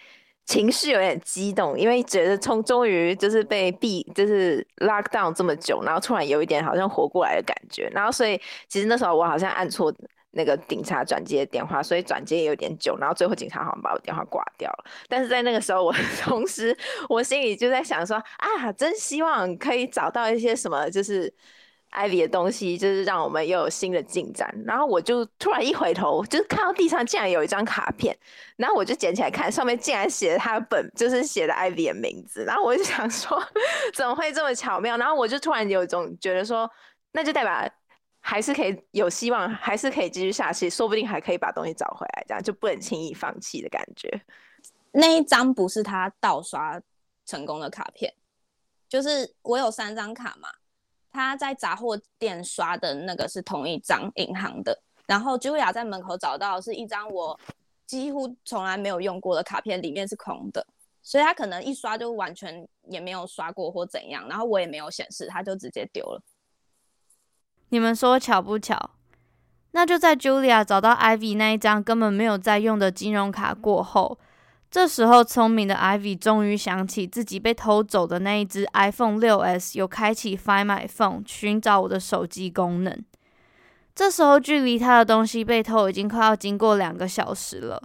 [0.47, 9.93] 情绪有点激动，因为觉得从终于就是被闭，就是 lock down 这么久，然后突然有一点好像活过来的感觉，然后所以其实那时候我好像按错
[10.31, 14.85] 那个警察转接的电话，所以转接也有点久，然后最后警察好像把我电话挂掉了。
[15.09, 16.75] 但是在那个时候， 我同时
[17.09, 21.31] 我心里就在想说啊，真希望可以找到一些什么，就是。
[21.97, 28.15] Ivy 的东西就是让我们又有新的进展，然后我就突然一回头，就是看到地上竟然有一张卡片，
[28.55, 33.41] 然后我就捡起来看，上面竟然写了他的本，就是写的 Ivy 的名字，然后我就想说，
[33.95, 34.95] 怎么会这么巧妙？
[34.95, 36.69] 然后我就突然有一种觉得说，
[37.13, 37.67] 那就代表
[38.19, 44.21] 还是可以有希望，还是可以继续下去，说不定还可以把东西找回来，这样就不能轻易放弃的感觉。
[44.91, 46.79] 那一张不是他盗刷
[47.25, 48.13] 成功的卡片，
[48.87, 50.49] 就是我有三张卡嘛。
[51.17, 57.39] 他在杂货店刷的那个是同一张银行的，然后 Julia 在门口找到是一张我
[57.87, 60.63] 几乎从来没有用过的卡片，里面是空的，
[61.01, 66.21] 所以他可能一刷就完全也没有刷过或怎样，然后我也没有显示，他就直接丢了。
[67.69, 68.91] 你们说巧不巧？
[69.71, 74.19] 那就在 Julia 找到 Ivy 那一张根本没有在用的金融卡过后。
[74.69, 83.03] 这时候，聪明的 Ivy 终于想起自己被偷走的那一只 iPhone 6s 有开启 Find My Phone 寻找我的手机功能。
[83.95, 87.81] 这时候，距离他的东西被偷已经快要经过两个小时了。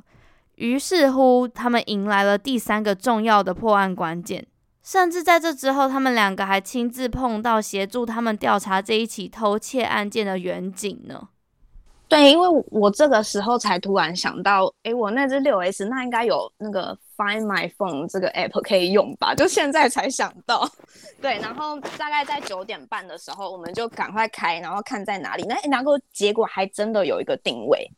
[0.56, 4.46] 于是乎，他们迎来了第三个重要的破案关键。
[4.82, 11.28] 甚至在这之后，他们两个还亲自碰到协助他们调查这一起偷窃案件的员警呢。
[12.12, 19.34] 对，因为我这个时候才突然想到，诶，我那只六 S 那应该有那个 Find My Phone 这个 app 可以用吧？
[19.34, 20.70] 就现在才想到。
[21.22, 25.42] 对，然后大概在九点半的时候，我们就赶快开，然后看在哪里。
[25.44, 27.90] 那然后结果还真的有一个定位，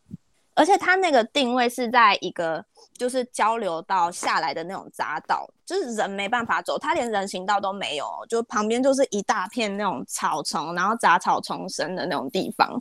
[0.55, 2.65] 而且它那个定位是在一个
[2.97, 12.81] 就是交流道下来的那种匝道，就是人没办法走，它连人行道都没有，就旁边就是一大片那种草丛，然后杂草丛生的那种地方。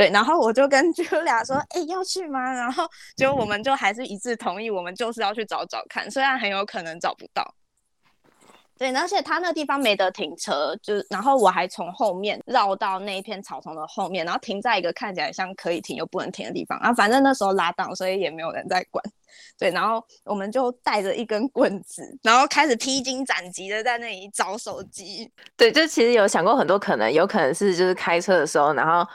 [0.00, 7.54] 对，然后我就跟 Julia 说：“哎，要去吗？”然后就我们就还是一致同意，我们就是要去找找看，虽然很有可能找不到。
[8.78, 16.78] 对，而且他那地方没得停车，就然后我还从后面绕到那一片草丛的后面，然后停在一个看起来像可以停又不能停的地方。
[16.78, 19.04] 啊，反正那时候拉档，所以也没有人在管。
[19.58, 25.30] 对，然后我们就带着一根棍子，然后开始披荆斩棘的在那里找手机。
[25.58, 29.06] 对，就其实有想过很多可能，有可能是就是开车的时候，然后。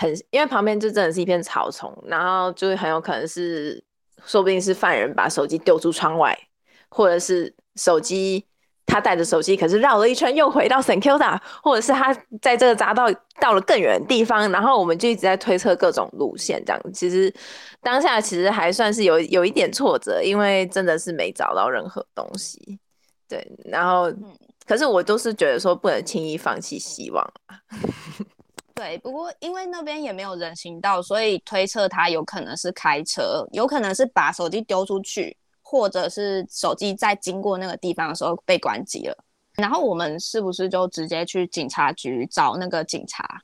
[0.00, 3.82] 很，因为旁边就真的是一片草丛，然后就是很有可能是，
[4.24, 6.38] 说不定是犯人把手机丢出窗外，
[6.88, 8.46] 或者是手机
[8.86, 16.80] 他带着手机，可是绕了一圈又回到 St Kilda，或者是他在这个匝道到了更远的地方，然后我们就一直在推测各种路线，这样。
[16.94, 17.34] 其实
[17.82, 22.78] 当下其实还算是有有一点挫折，因为真的是没找到任何东西，
[23.28, 24.12] 对，然后
[24.64, 27.32] 可是我都是觉得说不能轻易放弃希望。
[28.78, 39.24] 对，不过因为那边也没有人行道，所以推测他有可能是开车，有可能是把手机丢出去，或者是手机在经过那个地方的时候被关机了。
[39.56, 43.42] 然后我们是不是就直接去警察局找那个警察？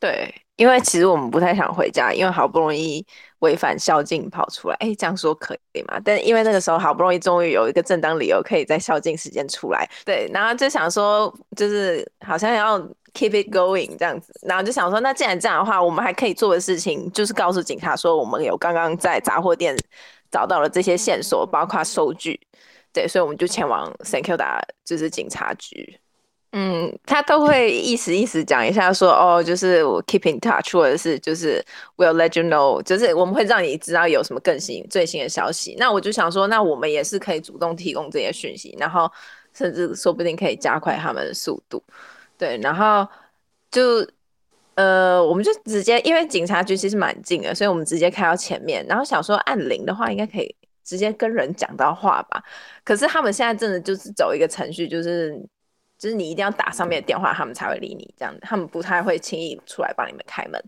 [0.00, 3.04] 对，因为其实我们不太想回家，因为好不容易
[3.40, 6.00] 违反宵禁跑出来，哎，这样说可以吗？
[6.04, 12.80] 但因为那个时候好不容易终于有一个正当理由可以在宵禁时间出来，对，然后就想说，就是好像要。
[13.16, 19.72] Keep it going 这样子，然后就想说，那既然这样的话，我们还可以做的事情就是告诉警察说，我们有刚刚在杂货店
[20.32, 22.40] 找到了这些线索，包括收据。
[22.92, 25.96] 对，所以我们就前往 St Kilda 就是警察局。
[26.56, 31.60] 嗯，他都会意思意思讲一下说，哦，就是我 keep in touch，或者是就是
[31.96, 35.74] we'll let you know，就是我们会让你知道有什么更新最新的消息。
[35.80, 39.10] 那我就想说，那我们也是可以主动提供这些讯息，然后
[39.52, 41.82] 甚至说不定可以加快他们的速度。
[42.38, 43.04] 对，然后
[43.72, 44.06] 就
[44.76, 48.86] 呃，我们就直接，因为警察局其实蛮近的，所以我们直接开到前面。
[48.88, 52.40] 然后想说按铃的话，应该可以直接跟人讲到话吧。
[52.84, 55.36] 可是他们现在真的就是走一个程序，就是
[56.04, 58.14] 就是你一定要打上面的电话，他们才会理你。
[58.18, 60.62] 这样，他们不太会轻易出来帮你们开门。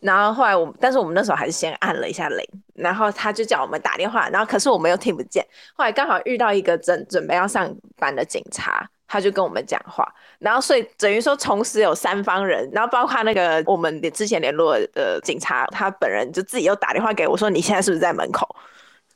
[0.00, 5.46] 然后后来我，但是我们那时候还是先按了一下铃，然后他就叫我们打电话，然后可是我们又听不见。
[5.74, 8.88] 后来刚好遇到一个准准备要上班的警察。
[9.06, 18.48] 他就跟我们讲话，然后所以等于说同时有三方人，然后包括那个我们之前联络的警察，他本人就自己又打电话给我说，你现在是不是在门口？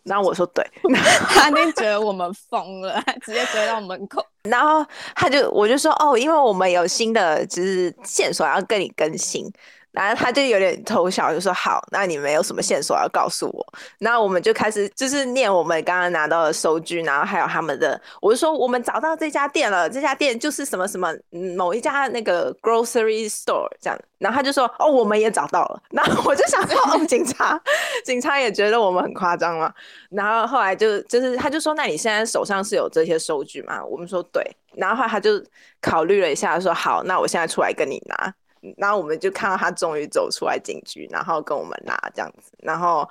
[0.07, 0.65] 然后我说对，
[1.29, 4.25] 他那觉得我们疯了，直接追到门口。
[4.49, 9.45] 然后他就我就说哦，因为我们有新的就是线索要跟你更新。
[9.97, 13.67] 然后他就有点偷笑，就说：“好，那你们有什么线索要告诉我？”
[13.99, 21.11] 然后我们就开始就是念我们刚刚拿到的收据，然后还有他们的，我就说我们找到这家店了，这家店就是什么什么
[21.57, 23.99] 某一家那个 grocery store 这样。
[24.19, 27.59] 然后他就说：“哦，我们也找到了。”然后我就想说：“哦，警察，
[28.05, 29.73] 警察也觉得我们很夸张嘛。”
[30.11, 34.43] 然后后来就就是他就说：“那你现在手上是有这些收据吗？”我们说：“对。”
[34.77, 35.43] 然后后来他就
[35.81, 38.35] 考虑了一下，说：“好，那我现在出来跟你拿。”
[38.77, 43.09] 然后我们就看到他终于走出来警局，然后跟我们拿这样子，然后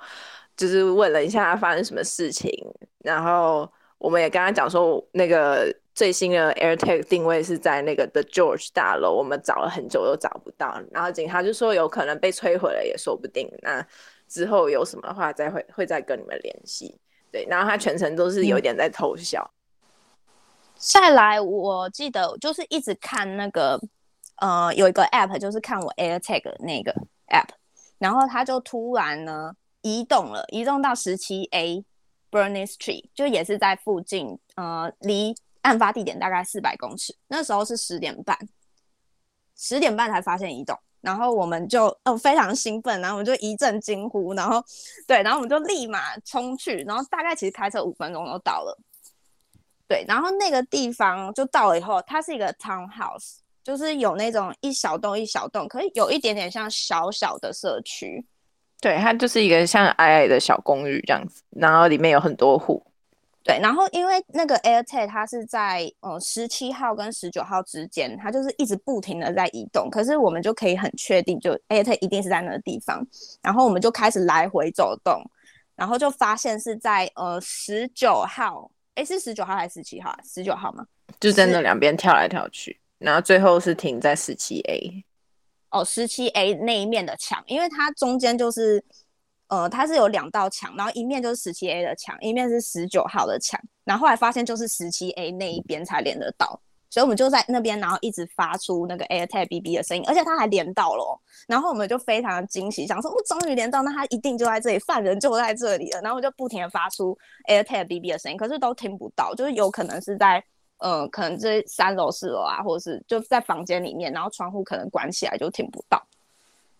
[0.56, 2.50] 就是问了一下他发生什么事情，
[2.98, 13.86] 然后我们也跟他讲说，那个最新的 AirTag 定位是在那个 The George 大楼，我们找了很久都找不到，然后警察就说有可能被摧毁了也说不定，那
[14.28, 16.98] 之后有什么的话再会会再跟你们联系，
[17.30, 19.50] 对，然后他全程都是有点在偷笑。
[20.76, 23.80] 再来，我记得就是一直看那个。
[24.36, 26.92] 呃，有一个 app 就是看我 AirTag 那个
[27.28, 27.48] app，
[27.98, 31.84] 然后它就突然呢移动了，移动到十七 A
[32.30, 37.16] Burnett Street，就也是在附近，呃，离案发地点大概四百公尺。
[37.28, 38.36] 那时候是十点半，
[39.56, 44.62] 十点半才发现移动，然后我们就呃非常兴奋，然后我们就一阵惊呼，然后
[45.06, 48.78] 对，然后我们就立马冲去，然后大概其实开车五分钟就到了，
[49.88, 53.38] 对，然后那个地方就到了以后，它是一个 townhouse。
[53.66, 58.24] 就是有那种一小栋一小栋，可以有一点点像小小的社区。
[58.80, 62.80] 对，它就是一个像矮矮的小公寓这样子，然后里面有很多户。
[63.42, 73.04] 对，然后因为那个 AirTag 它是在呃十七号跟十九号之间，它就是一直不停的在移动，可是我们就可以很确定，就 AirTag 一定是在那个地方。
[73.42, 75.20] 然后我们就开始来回走动，
[75.74, 80.10] 然后就发现是在呃十九号，诶，是十九号还是十七号？
[80.10, 80.86] 啊十九号吗？
[81.18, 82.78] 就在那两边跳来跳去。
[82.98, 85.04] 然后最后是停在十七 A，
[85.70, 88.82] 哦，十七 A 那一面的墙，因为它中间就是，
[89.48, 107.14] 呃，它是有两道墙，然后一面就是十七 A 的墙，一面是十九号的墙，然后后来发现就是十七 A 那一边才连得到，所以我们就在那边，然后一直发出那个 AirTag BB 的声音，而且它还连到了哦，然后我们就非常的惊喜，想说，我终于连到，那它一定就在这里，犯人就在这里了，然后我就不停的发出
[107.46, 110.42] AirTag BB 的声音，可是都听不到，就是有可能是在。
[110.78, 116.02] 呃，可能这三楼、四楼啊，或者是就在房间里面，然后窗户可能关起来就听不到。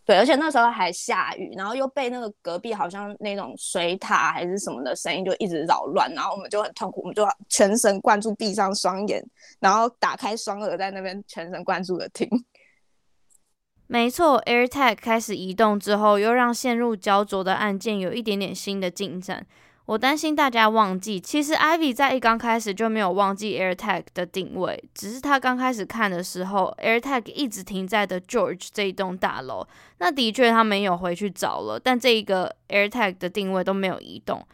[0.05, 9.21] 对，而且那时候还下雨，然后又被那个隔壁好像那种水塔还是什么的声音就一直扰乱，然后我们就很痛苦，我们就全神贯注，闭上双眼，
[9.59, 12.29] 然后打开双耳在那边全神贯注的听。
[13.89, 19.47] 没错，AirTag 开始移动之后，又让陷入焦灼的案件有一点点新的进展。
[19.87, 29.65] 我担心大家忘记，其实 Ivy 在一刚开始就没有忘记 AirTag 的定位，只是他刚开始看的时候，AirTag 一直停在的 George 这一栋大楼。
[29.99, 34.45] 那的确他没有回去找了，但这一个 AirTag 的定位都没有移动。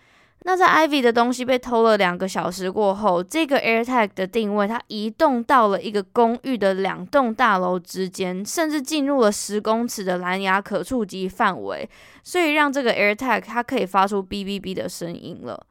[0.45, 11.89] 那在 Ivy 的东西被偷了两个小时过后，这个 AirTag 的定位它移动到了一个公寓的两栋大楼之间，甚至进入了十公尺的蓝牙可触及范围，
[12.25, 15.65] 所以让这个 AirTag 它可以发出哔哔哔的声音了。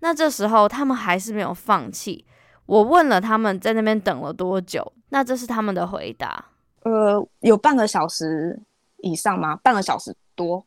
[0.00, 2.24] 那这时候他们还是没有放弃。
[2.66, 6.44] 我问了他们在那边等了多久，那这是他们的回答：
[6.82, 8.60] 呃，有半个小时
[8.98, 9.56] 以上吗？
[9.62, 10.66] 半个小时多，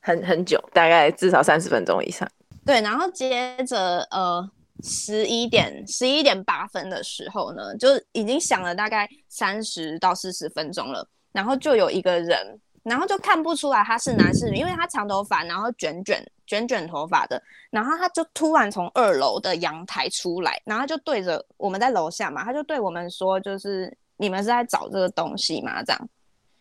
[0.00, 2.26] 很很久，大概至少三十分钟以上。
[2.66, 4.50] 对，然后接着呃
[4.82, 25.84] 十一点十一点八分的时候呢，就已经响了大概三十到四十分钟了，然后就有一个人，然后就看不出来他是男是女，因为他长头发，然后卷卷卷卷头发的，然后他就突然从二楼的阳台出来，然后就对着我们在楼下嘛，他就对我们说，就是你们是在找这个东西吗？
[25.84, 26.08] 这样，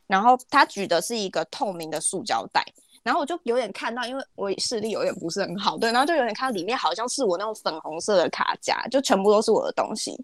[0.06, 2.64] 然后他举的是一个透明的塑胶袋。
[3.06, 10.20] 然后我就有点看到，因为我视力有点不是很好，对，然后就有点看到里面好像是我那种粉红色的卡夹，就全部都是我的东西。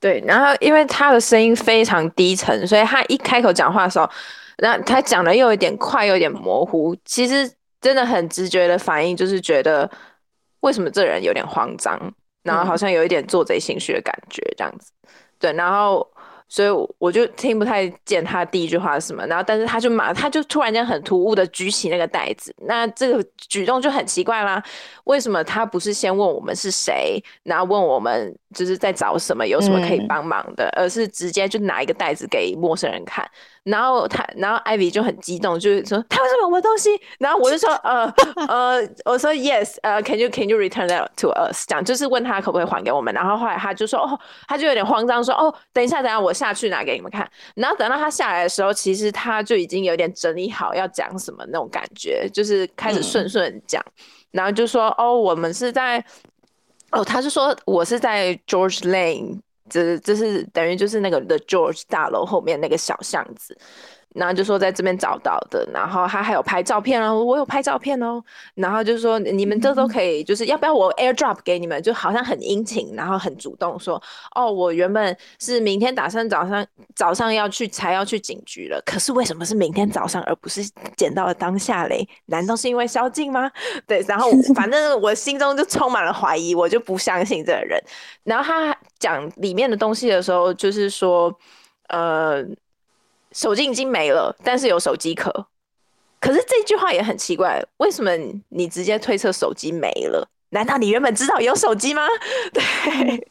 [0.00, 4.08] 对，然后因为他的声音非常低沉，所以他一开口讲话的时候，
[4.56, 6.96] 然后他讲的又有点快，又有点模糊。
[7.04, 7.52] 其实
[7.82, 9.88] 真的很直觉的反应就是觉得，
[10.60, 12.00] 为什么这人有点慌张，
[12.42, 14.90] 然后好像有一点做贼心虚的感觉这样子。
[15.38, 16.10] 对，然后。
[16.48, 16.68] 所以
[16.98, 24.62] 我就听不太见他第一句话是什么，然后但是他就马他就突然间很突兀的举起那个袋子，那这个举动就很奇怪啦。
[25.04, 33.28] 为什么他不是先问我们是谁，然后问我们就是在找什么，有什么可以帮忙的，嗯、而是直接就拿一个袋子给陌生人看？
[33.66, 36.88] 然后他，然后艾比就很激动，就是说他为什么我的东西？
[37.18, 38.08] 然后我就说呃
[38.46, 41.66] 呃，我说 Yes，呃，Can you Can you return that to us？
[41.66, 43.12] 这样就是问他可不可以还给我们。
[43.12, 47.28] 然后后来他就说哦，他就有点慌张说哦，等一下，等一下，我下去拿给你们看。
[47.56, 53.82] 然后等到他下来的时候，其实他就已经有点整理好要讲什么那种感觉，就是开始顺顺讲，
[54.30, 56.04] 然后就说哦，我们是在。
[56.92, 63.56] 哦，他是说我是在 George Lane，这这是等于就是那个 The George 大楼后面那个小巷子。
[64.16, 68.22] 然后就说在这边找到的，然后他还有拍照片哦，我有拍照片哦。
[68.54, 71.82] 然后就说你们这都可以，就是要不要我 AirDrop 给你们？
[71.82, 74.02] 就好像很殷勤，然后很主动说，
[74.34, 80.62] 哦，我原本是明天打算早上早上要去才要去警局了，可是为什么是明天早上而不是
[80.96, 82.08] 捡到了当下嘞？
[82.24, 83.50] 难道是因为宵禁吗？
[83.86, 87.78] 对，然后反正我心中就充满了怀疑，我就不相信这个人。
[88.24, 91.30] 然后他讲里面的东西的时候，就是说，
[91.88, 92.42] 呃。
[93.36, 95.30] 手机已经没了，但是有手机壳。
[96.18, 98.10] 可是这句话也很奇怪，为什么
[98.48, 100.26] 你直接推测手机没了？
[100.48, 102.02] 难道你原本知道有手机吗？
[102.50, 103.28] 对，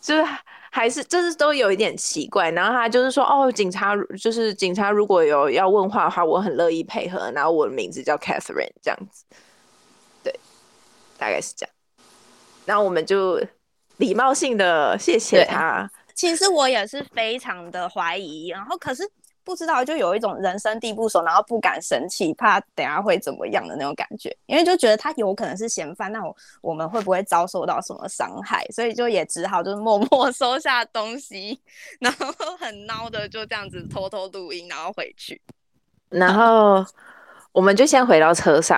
[0.00, 0.26] 就是
[0.70, 2.50] 还是就是都有一点奇怪。
[2.52, 7.30] 然后他就是说，哦，警察就是警察，如果有要问话的话，我很乐意配合。
[7.32, 9.24] 然后我的名字叫 Catherine，这样子，
[10.24, 10.34] 对，
[11.18, 11.74] 大概是这样。
[12.64, 13.38] 然后我们就
[13.98, 15.90] 礼貌性的谢谢他。
[16.14, 19.06] 其实我也是非常的怀疑，然后可是。
[19.46, 24.36] 不知道，就有一种人生地不熟，然后不敢生气，怕等下会怎么样的那种感觉。
[24.46, 28.66] 因为就觉得他有可能是嫌犯，那我我们会不会遭受到什么伤害？
[28.72, 31.60] 所以就也只好就是默默 收下东西，
[32.00, 32.26] 然后
[32.58, 35.40] 很孬的就这样子偷偷录音，然后回去。
[36.08, 36.84] 然后
[37.52, 38.76] 我们就先回到车上，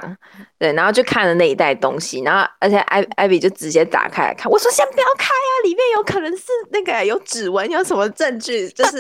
[0.59, 8.99] 对，然后就看了那一袋东西，然后而且艾艾比就直接打开来看，我说先不要开啊，里面有可能是那个有指纹，有什么证据，就是。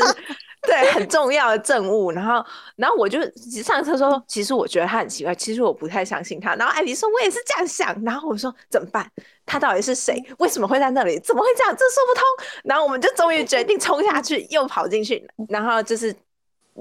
[0.69, 2.45] 对，很重要的证物，然后，
[2.77, 3.19] 然后我就
[3.65, 6.55] 上车说，其实我觉得他很奇怪，其实我不太相信他。
[6.57, 8.05] 然后艾迪说，我也是这样想。
[8.05, 9.11] 然后我说，怎么办？
[9.47, 10.23] 他到底是谁？
[10.37, 11.19] 为什么会在那里？
[11.21, 11.75] 怎么会这样？
[11.75, 12.23] 这说不通。
[12.65, 15.27] 然后我们就终于决定冲下去，又跑进去。
[15.49, 16.15] 然后就是，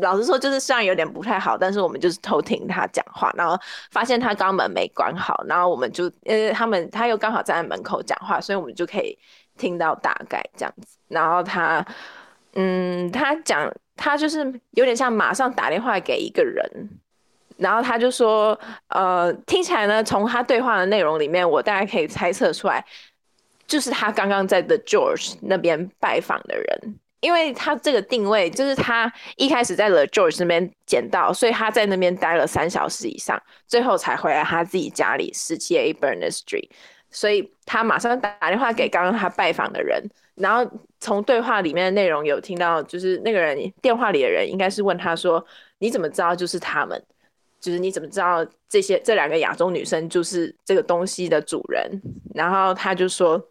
[0.02, 3.58] 老实说，就是虽然有点不太好，但是我们就是偷听他讲话，然后
[3.92, 9.18] 发现他肛门没关好，然后我们就，呃，他们他又刚好站在门口讲话，所以我们就可以
[9.58, 10.98] 听到大概这样子。
[11.08, 11.86] 然后他。
[12.60, 14.40] 嗯，他讲，他就是
[14.72, 16.90] 有点像马上打电话给一个人，
[17.58, 22.84] 然后他就说，呃，听起来呢，从他对话的内容里面，我大概可以猜测出来，
[23.68, 36.72] 就是他刚刚在 The George 那边拜访的人，因为他这个定位就是他一开始在 The George 那边捡到，所以他在那边待了三小时以上，最后才回来他自己家里十七 A Berners Street，
[37.12, 40.10] 所以他马上打电话给刚刚他拜访的人。
[40.38, 45.44] 然后从对话里面的内容有听到，就是那个人电话里的人应该是问他说
[45.80, 47.04] ：“你怎么知道就是他们？
[47.60, 51.90] 就是你怎么知道这些这两个亚洲女生就是这个东西的主人？”
[52.36, 53.44] 然后他就说：“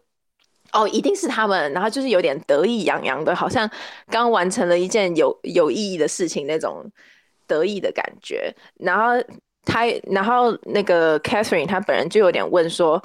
[0.71, 3.69] 哦，一定是他们。”然后就是有点得意洋洋的，好像
[4.09, 6.89] 刚完成了一件有有意义的事情那种
[7.45, 8.49] 得意的感觉。
[8.79, 9.21] 然后
[9.65, 13.03] 他，然后那个 Catherine 她本人就有点问说。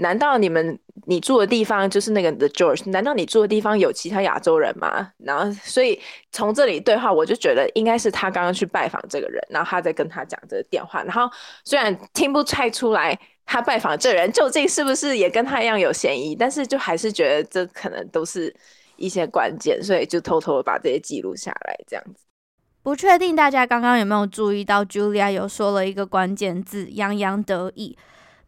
[0.00, 2.90] 难道你们你住的地方就是那个 The George？
[2.90, 5.12] 难道你住的地方有其他亚洲人吗？
[5.18, 6.00] 然后，所以
[6.32, 11.02] 从这里对话，我就觉得应该是他刚刚去拜访这个人，然后他在跟他讲这个电话。
[11.04, 11.30] 然后
[11.64, 18.54] 虽然听不太出来他拜访这人究竟是不是也跟他一样有嫌疑，但是就还是觉得这可能都是
[18.96, 22.24] 一些关键，所以就偷偷的把这些记录下来，这样子。
[22.82, 27.98] 不确定大家刚刚有没有注意到，Julia 有说了一个关键字，洋洋得意。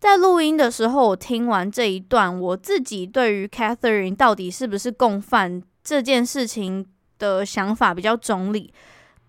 [0.02, 6.84] 在录音的时候，我听完这一段，我自己对于 Catherine 到底是不是共犯这件事情
[7.20, 8.74] 的想法比较中立。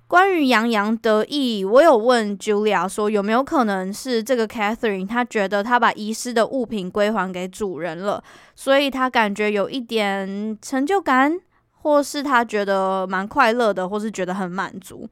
[0.07, 8.23] 关于洋洋得意，我有问 Julia 说有没有可能是这个 Catherine 她觉得她把遗失的物品归还给主人了，
[8.55, 11.39] 所以她感觉有一点成就感，
[11.83, 15.07] 或是她觉得蛮快乐的，或是觉得很满足。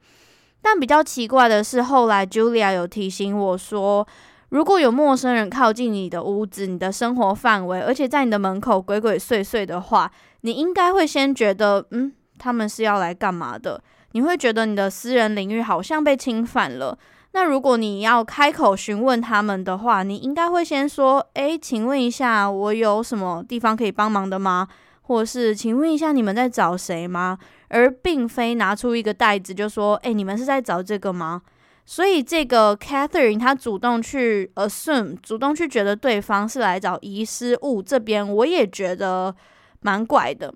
[0.60, 4.04] 但比较奇怪的是，后来 Julia 有提醒我说，
[4.52, 13.82] 如果有陌生人靠近你的屋子、你的生活范围，而且在你的门口鬼鬼祟祟的话，你应该会先觉得，嗯，他们是要来干嘛的？
[14.10, 16.98] 你会觉得你的私人领域好像被侵犯了。
[17.32, 24.68] 那如果你要开口询问他们的话，你应该会先说，诶，请问一下，我有什么地方可以帮忙的吗？
[25.00, 27.38] 或是请问一下，你们在找谁吗？
[27.68, 31.40] 而并非拿出一个袋子就说，诶，你们是在找这个吗？
[31.84, 39.34] 所以这个 Catherine 她主动去 assume，主动去觉得对方是来找遗失物这边，我也觉得
[39.80, 40.54] 蛮怪的。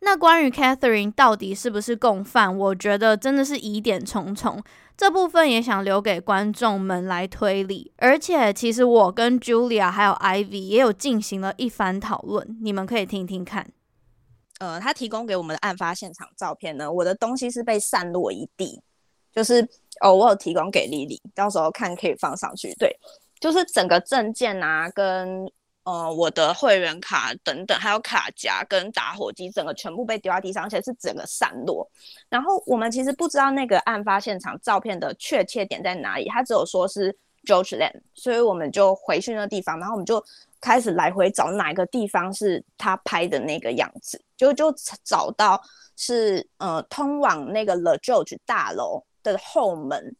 [0.00, 4.62] 那关于 Catherine 到底是不是共犯，我觉得真的是疑点重重。
[4.96, 7.92] 这部分也想留给观众们来推理。
[7.96, 13.68] 而且，其实我跟 Julia 还有 Ivy 也有进行了一番讨论，你们可以听听看。
[14.60, 18.80] 呃，他提供给我们的案发现场照片呢，我的东西是被散落一地，
[19.32, 19.68] 就是
[20.00, 22.74] 哦，我有提供给 Lily，到时候看可以放上去。
[22.74, 22.98] 对，
[23.40, 25.50] 就是整个证件啊，跟。
[25.84, 31.90] 呃，我的会员卡等等，还有卡夹跟打火机，整个全部被丢在地上，而且是整个散落。
[32.28, 37.10] 然后我们其实不知道那个案发现场照片的确切点在哪里，他只有说是
[37.46, 40.22] George Land，所以我们就回去那地方，然后我们就
[40.60, 44.70] 开始来回找哪个地方是他拍的那个样子，就就
[45.02, 45.58] 找到
[45.96, 50.16] 是呃通往那个 The George 大楼的后门。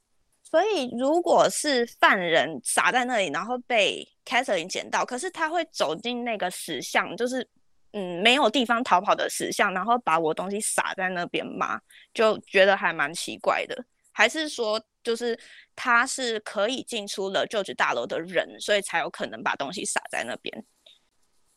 [0.50, 7.46] 所以，如果是犯人撒在那里，然后被凯瑟琳捡到，可是他会走进那个石像，就是
[7.92, 11.78] 嗯没有地方逃跑的石像，然后把我东西撒在那边吗？
[12.14, 13.76] 就觉得还蛮奇怪的。
[14.10, 15.38] 还是说，就是
[15.76, 20.64] 他是可以进出了旧址大楼的人，所以才有可能把东西撒在那边？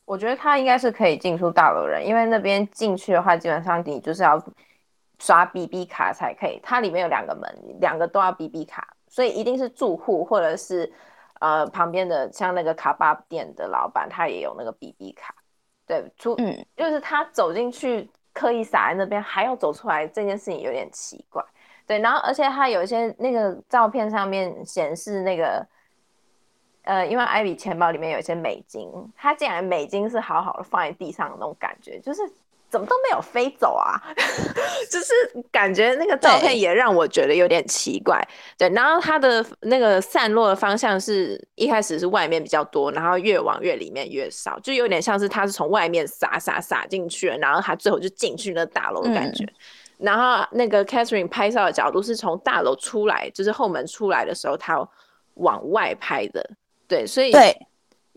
[0.03, 4.37] 我觉得他应该是可以进出大楼人，因为那边进去的话，基本上你就是要。
[5.21, 7.47] 刷 BB 卡才可以，它里面有两个门，
[7.79, 10.91] 两个都要 BB 卡，所以一定是住户或者是
[11.39, 15.35] 呃旁边的，像那个卡巴店的老板，他也有那个 BB 卡。
[15.85, 21.45] 对，出嗯，就是他走进去刻意撒在那边，还要走出来，这件事情有点奇怪。
[21.85, 25.63] 对，然后而且他有一些那个照片上面显示那个
[26.81, 32.21] 呃，因为艾比钱包里面有一些美金，他竟然美金是好好的放在地上的那种感觉，就是。
[32.71, 34.01] 怎么都没有飞走啊？
[34.89, 35.13] 就是
[35.51, 38.17] 感觉那个照片也让我觉得有点奇怪。
[38.57, 49.43] 对，对，然后它的那个散落的方向是一开始是外面比较多，然后越往越里面越少，就有点像是它是从外面撒撒撒进去了，然后它最后就进去那大楼的感觉。
[49.43, 49.53] 嗯、
[49.99, 54.87] 然后那个 Catherine 拍照的角度是从大楼出来，就是后门出来的时候，他
[55.33, 56.49] 往外拍的。
[56.87, 57.55] 对，所以对。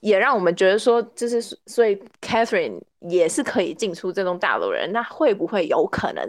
[0.01, 2.79] 也让我们觉得说，就是所以 Catherine
[3.09, 6.23] 也是可以进出这栋大楼的人，那会不会有可能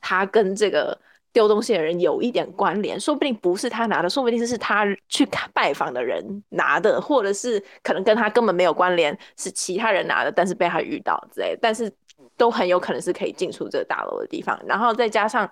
[0.00, 0.98] 他跟这个
[1.32, 2.98] 丢东西的人有一点关联？
[2.98, 11.92] 说不定不是他拿的，说不定是他去拜访的人拿的，或者是可能跟他根本没有关联，是其他人拿的，但是被他遇到之类，但是
[12.36, 15.50] 都很有可能是可以进出这个大楼的地方，然后再加上。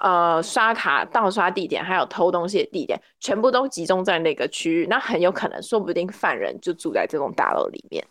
[0.00, 8.06] 呃，刷卡盗刷地点还有偷东西的地点，全部都集中在那个区域，那很有可能，说不定犯人就住在这栋大楼里面。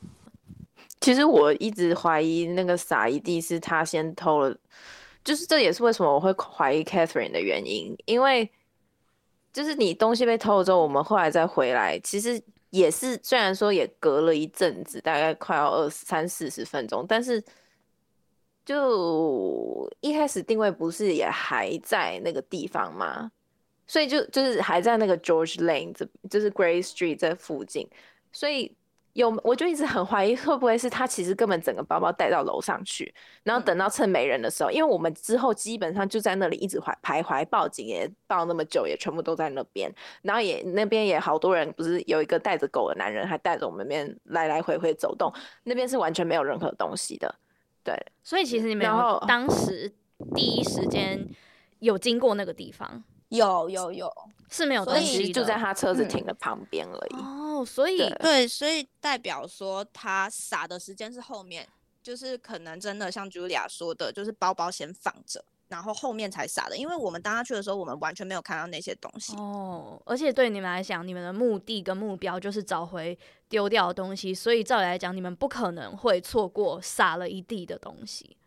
[1.01, 4.57] 其实我一直怀疑那个撒一地是他先偷了，
[5.23, 8.49] 就是这也是为什么我会怀疑 Catherine 的原因，因为
[9.53, 17.43] 就是你东西被偷了之后，我们后来再回来，其实也是虽然说也隔了一阵子，大概快要二三四十分钟，但是。
[18.67, 23.31] 就一开始定位不是也还在那个地方吗？
[23.87, 27.89] 所以就就是还在那个 George Lane 这，就是 Gray Street 这附近。
[28.33, 28.75] 所以
[29.17, 33.11] 有我就一直很怀疑会不会是他其实根本整个包包带到楼上去，
[33.41, 39.91] 然后等到趁没人的时候，因为我们之后基本上就在那里一直怀徘徊，报警也报那么久，也全部都在那边，
[40.21, 47.33] 然后也那边也好多人，不是有一个带着狗的男人还带着我们那边来来回回走动，那边是完全没有任何东西的。
[47.83, 48.85] 对，所以其实你们。
[48.85, 49.91] 有当时
[50.35, 51.27] 第一时间
[51.79, 54.11] 有经过那个地方，有有有
[54.49, 57.15] 是没有东西，就在他车子停的旁边而已。
[57.15, 61.67] 嗯、哦，所以对，对，所以代表说他撒的时间是后面，
[62.01, 65.43] 就是可能真的像 Julia 说的，就是包包先放着。
[65.69, 70.01] 然后后面才撒的，因为我们当他去的时候，我们完全没有看到那些东西哦。
[70.05, 73.19] 而且对你们来讲，你们的目的跟目标就是找回
[73.49, 78.37] 丢掉的东西，所以照理来讲，你们不可能会错过撒了一地的东西。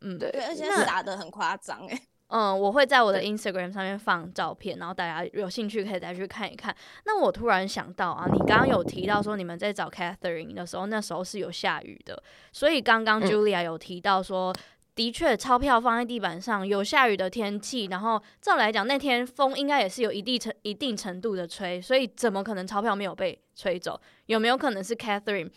[0.00, 2.02] 嗯，对，而且撒的很夸张哎。
[2.28, 6.74] 嗯，我会在我的 Instagram 上面放照片，然后大家有兴趣可以再去看一看。
[7.04, 12.22] 那我突然想到啊，你刚刚有提到说你们在找 Catherine 的时候，那时候是有下雨的，
[12.52, 14.52] 所以刚刚 Julia 有提到说。
[14.52, 14.56] 嗯
[14.96, 24.00] 的确，钞票放在地板上，有下雨的天气，然后照来讲，那天风应该也是有一定程一定程度的吹，所以怎么可能钞票没有被吹走？
[24.24, 25.50] 有没有可能是 Catherine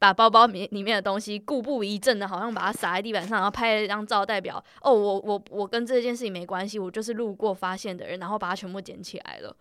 [0.00, 9.54] 把包包里里面的东西故步一阵的，好像把它撒在地板上，然后拍了一张照，代表哦，我我我跟这件事情没关系，我就是路过发现的人，然后把它全部捡起来了。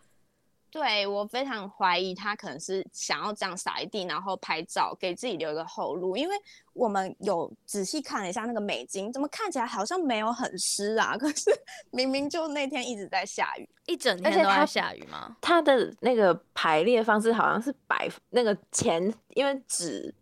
[0.72, 6.16] 对，我非常怀疑他可能是想要这样撒一地，然后拍照给自己留一个后路。
[6.16, 6.36] 因为
[6.74, 11.18] 我们有仔细看了一下那个美金，怎么看起来好像没有很湿啊？
[11.18, 11.50] 可是
[11.90, 15.36] 明明就那天一直在下雨，一整天都在下雨吗？
[15.42, 20.14] 它的那个排列方式好像是摆那个前，因为纸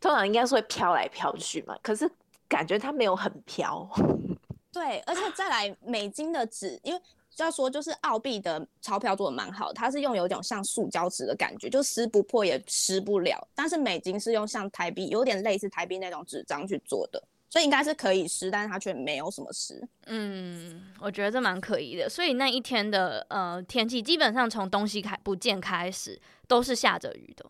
[0.00, 2.10] 通常应该是会飘来飘去嘛，可是
[2.48, 3.88] 感觉它没有很飘。
[4.72, 7.00] 对，而且再来美金的纸，因为
[7.36, 13.46] 要说就是澳币的钞票做的蛮好，它是用有一种像塑胶纸的感觉，就撕不破也撕不了。
[13.54, 17.22] 但是美金是用像台币，有点类似台币那种纸张去做的。
[17.48, 19.82] 所以应该是可以湿，但是它却没有什么湿。
[20.06, 22.08] 嗯，我觉得这蛮可疑的。
[22.08, 27.44] 所以那一天的呃天气，基本上从东西开不见开始都是下着雨的。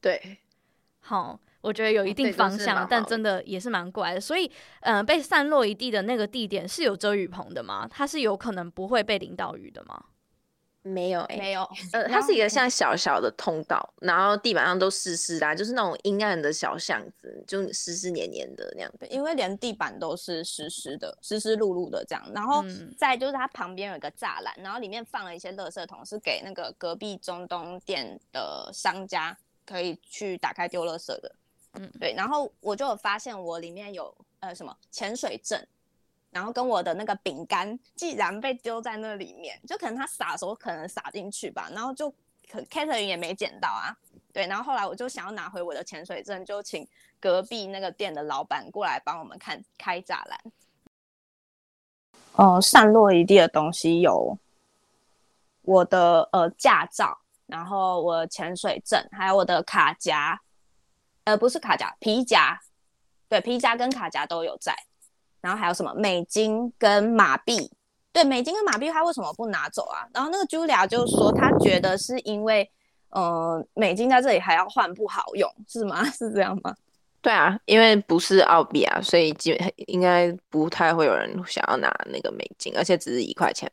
[0.00, 0.38] 对，
[1.00, 4.20] 好，我觉得有一定方向，但真的也是蛮怪的。
[4.20, 4.50] 所以，
[4.80, 7.88] 呃，被散落一地的那个地点是有遮雨棚的吗？
[7.90, 10.04] 它是有可能不会被淋到雨的吗？
[10.84, 19.06] 没有、欸，没有，呃，它是一个像小小的通道，然后地板上都湿湿的，就是那种阴暗的小巷子，就湿湿黏黏的那样的。
[19.06, 22.32] 因为连地板都是湿湿的，湿湿漉漉的这样。
[22.34, 22.64] 然后
[22.98, 31.32] 再就是它旁边有一个栅栏，然后里面放了一些垃圾桶，是给那个隔壁中东店的商家可以去打开丢垃圾的。
[31.72, 32.14] 嗯，对。
[32.14, 35.64] 然后我就有发现我里面有呃什么潜水证。
[36.30, 42.10] 然后跟我的那个饼干，既然被丢在那里面，就可能他撒的时候可能撒进去吧，然后就
[42.50, 43.94] 可 Catherine 也没捡到啊。
[44.32, 46.88] 对，然后后来我就想要拿回我的潜水证，就请
[47.20, 50.40] 隔壁那个店的老板过来帮我们看开栅栏。
[52.36, 54.38] 哦、散落一地的东西有
[55.60, 60.40] 我的呃驾照，然后我潜水证，还有我的卡夹，
[61.24, 62.60] 呃不是卡夹，皮夹，
[63.28, 64.74] 对，皮夹跟卡夹都有在。
[65.40, 67.70] 然后还有什么美金跟马币？
[68.12, 70.06] 对，美金跟马币他为什么不拿走啊？
[70.14, 72.70] 然后那个 Julia 就说，他觉得是因为，
[73.08, 76.04] 呃，美金在这里还要换不好用，是吗？
[76.12, 76.74] 是这样吗？
[77.20, 83.70] 对啊，因为不是澳币啊，所以基本应该不太会有人想要拿那个美金，而且只是一块钱。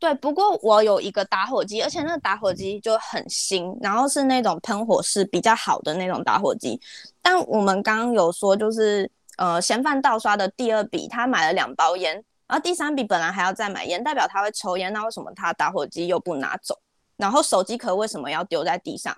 [0.00, 6.80] 对，不过我有一个打火机，而且那个打火机就很新，然后是那种喷火式比较好的那种打火机。
[7.22, 9.08] 但我们刚刚有说就是。
[9.36, 12.12] 呃，嫌犯盗刷的第二笔，他买了两包烟，
[12.46, 16.78] 然后第三笔本来还要再买烟，代表他会抽烟，那为什么他打火机又不拿走？
[17.16, 19.16] 然后手机壳为什么要丢在地上？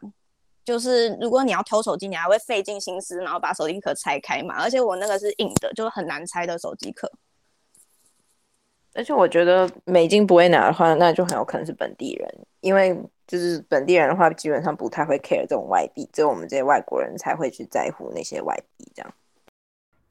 [0.65, 4.55] 就是如果你要偷手机，你还会费尽心思，然后把手机壳拆开嘛？
[4.61, 7.11] 而且我那个是硬的，就是很难拆的手机壳。
[8.95, 12.29] 而且我觉得美金不会拿的话，那就很有可能是本地人，
[12.61, 19.15] 因为就是本地人的话，基本上不太会 care 这种外币，只有我们这些外国人才会去在乎那些外币这样。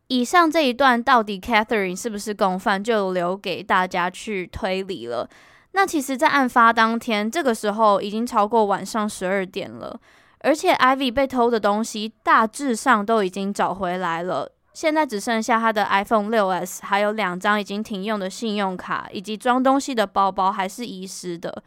[0.07, 5.29] 以上这一段到底 Catherine 是不是共犯，就留给大家去推理了。
[5.73, 9.97] 那其实，在案发当天，这个时候已经超过晚上十二点了，
[10.39, 21.63] 而且 Ivy 被偷的东西大致上都已经找回来了，现在只剩下他的 iPhone 6s，还有两张已经停用的信用卡，以及装东西的包包还是遗失的。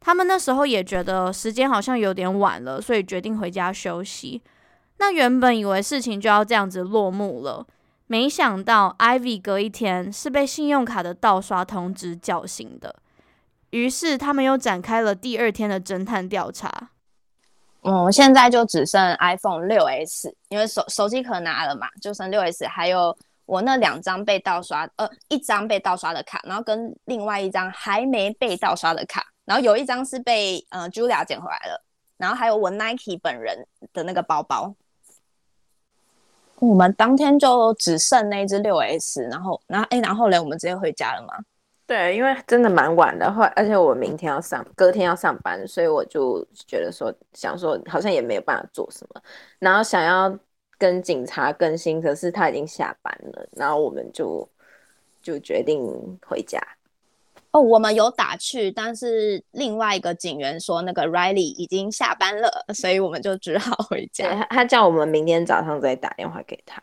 [0.00, 4.40] 他们那时候也觉得时间好像有点晚了，所以决定回家休息。
[4.98, 7.66] 那原本以为事情就要这样子落幕了。
[8.06, 12.96] 没想到，Ivy 隔一天是被信用卡的盗刷通知叫醒的。
[13.70, 16.90] 于是他们又展开了第二天的侦探调查。
[17.82, 23.16] 嗯，现在就只剩 iPhone 6s，因为手手机壳拿了嘛，就剩 6s，还有
[23.46, 31.82] 我那两张被盗刷，呃，一张被盗刷的卡，然后跟另外一张还没被盗刷的卡，然后有一张是被呃 Julia 捡回来了，
[32.16, 34.74] 然后还有我 Nike 本人的那个包包。
[36.60, 41.32] 我们当天就只剩那一只六 S，然后，然后，哎，然后嘞，我们直接回家了吗？
[41.88, 49.22] 对，因为真的蛮晚的，后而且我明天要上，隔天要上班，所以我就觉得说，想说好像也没有办法做什么，
[49.58, 50.38] 然后想要
[50.76, 54.46] 跟警察更新，可是他已经下班了，然后我们就
[55.22, 55.80] 就决定
[56.26, 56.60] 回家。
[57.52, 64.28] 哦，我们有打去，但是另外一个警员说那个 Riley 已经下班了，所以我们就只好回家。
[64.34, 66.82] 他他叫我们明天早上再打电话给他。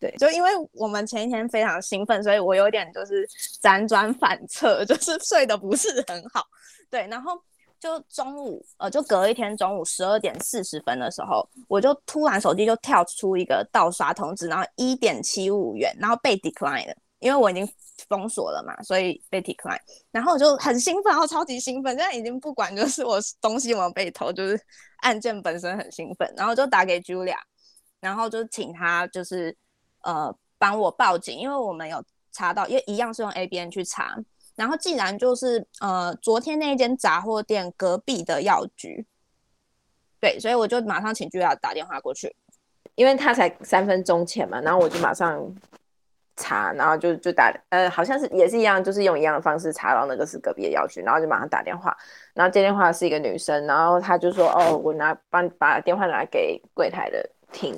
[0.00, 3.26] 对，就因为我们前一天非常兴奋，所以我有点就是
[3.62, 6.44] 辗转反侧， 就是睡得不是很好。
[6.90, 7.32] 对，然后
[7.80, 17.68] 就中午，呃，就隔一天中午十二点四十分的时候，我就突然手机就跳出一个盗刷通知，然后一点七五元，然后被 decline 了，因为我已经。
[18.08, 19.76] 封锁了嘛，所以被 decline，
[20.12, 24.58] 然后我就很兴奋，然后超级兴奋，现在已经不管就是我 东西有没有被偷，就是
[24.98, 27.34] 案件本身很兴奋，然后就打给 Julia，
[28.00, 29.54] 然后就请他就是
[30.08, 32.02] 呃帮我报警，因为我们有
[32.32, 34.16] 查到，因为一样是用 ABN 去查，
[34.56, 39.06] 然后既然就是呃昨天那一间杂货店隔壁的药局，
[40.18, 42.34] 对，所以我就马上请 Julia 打电话过去，
[42.94, 45.54] 因为他才三分钟前嘛，然后我就马上。
[46.40, 51.96] 查，然后就就打，呃，好像是也是一样，就是用一样的方式查到那个是隔壁的药局，然后就马上打电话，
[52.32, 57.74] 然后接电话是一个女生，然后她就说，哦，我拿帮把电话拿给柜台的听，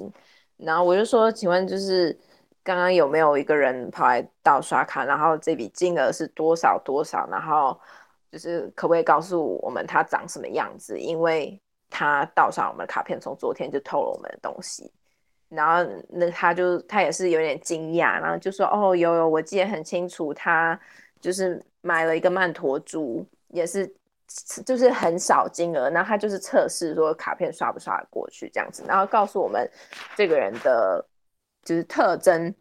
[0.65, 2.19] 然后我就说，请问就是。
[2.63, 7.77] 刚刚有没有一个人跑来盗刷卡，然后这笔金额是多少多少，然后
[8.31, 10.99] 就是可不可以告诉我们他长什么样子？
[10.99, 11.59] 因为
[11.89, 14.93] 他盗刷我们的卡片，从昨天就偷了我们的东西。
[15.49, 20.79] 然后那他就他也是有点惊讶，然后就说：“哦，有有，我记得很清楚，他
[21.19, 23.91] 就是买了一个曼陀珠，也是
[24.65, 25.91] 就是很少金额。
[25.91, 29.69] 然后他就是测试说卡片刷不刷得过去这样子，然后告诉我们
[30.17, 31.05] 这个人的
[31.65, 32.55] 就是特征。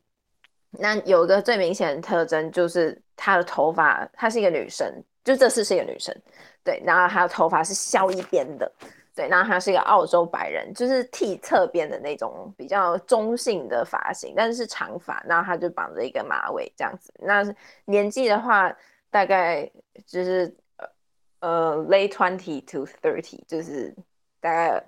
[0.72, 6.16] 那有一个最明显的特征就是他的头发，她是一个女生，就这次是一个女生，
[6.64, 8.72] 对，然后她的头发是削一边的。”
[9.16, 17.12] 对，那他是一个澳洲白人，就是剃侧边的那种比较中性的发型，但是是长发，然后他就绑着一个马尾这样子。
[17.20, 17.44] 那
[17.84, 18.74] 年纪的话，
[19.12, 19.70] 大概
[20.06, 20.56] 就是
[21.40, 23.96] 呃 late twenty to thirty，就是
[24.40, 24.84] 大概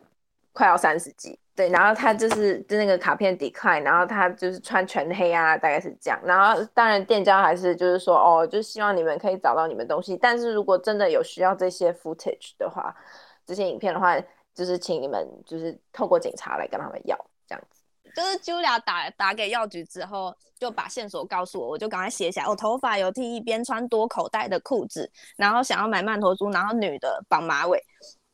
[0.53, 1.37] 快要三十几。
[1.55, 6.19] 对，然后他就是就那个卡片 decline，然后他就是穿全黑啊，大概是这样。
[6.23, 12.95] 然后当然店家还是就是说哦，就希望你们可以找到你们东西，但是如果真的有需要这些 footage 的话。
[13.43, 14.15] 这些影片的话，
[14.53, 17.80] 就是请你们就是透过警察来跟他们要这样子。
[18.15, 22.47] 就是 Julia 打打给药局之后，就把线索告诉我，我就赶快写下来。
[22.47, 27.81] 我头发有剃一边，穿多口袋的裤子，然后想要买曼陀珠，然后女的绑马尾，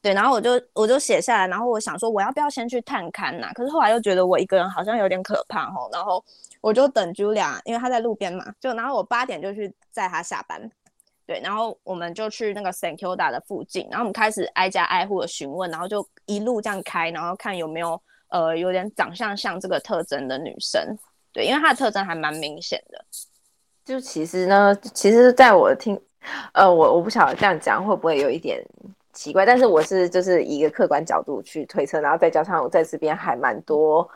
[0.02, 3.52] 对，然后我就我就写下来，然后我想说我要不要先去探勘呐？
[3.54, 6.24] 可是后来又觉得我一个人好像有点可怕吼，然后
[6.62, 10.70] 我就等 Julia，因为她在路边嘛，就然后我八点就去载她下班。
[11.26, 20.98] 对，然后我们就去那个 St Kilda 的附近，然后我们开始挨家挨户的询问，然后就一路这样开，然后看有没有呃有点长相像这个特征的女生。
[21.32, 23.06] 对，因为她的特征还蛮明显的。
[23.86, 26.00] 就其实呢，其实在我听，
[26.54, 28.64] 呃，我我不晓得这样讲会不会有一点
[29.14, 34.10] 奇怪，但是我是就是以一个客观角度去推测，然后再加上我在这边还蛮多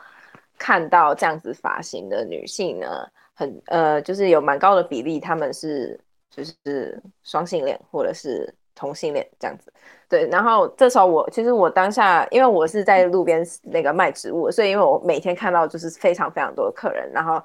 [0.58, 2.86] 看到这样子发型的女性呢，
[3.34, 5.98] 很呃就是有蛮高的比例，她们是。
[6.34, 9.72] 就是双性恋或者是同性恋这样子，
[10.08, 10.26] 对。
[10.28, 17.42] 然后这时候我其实我当下，因为我是在路边那个卖植物，所以因为我每天看到就是非常非常多的客人，然后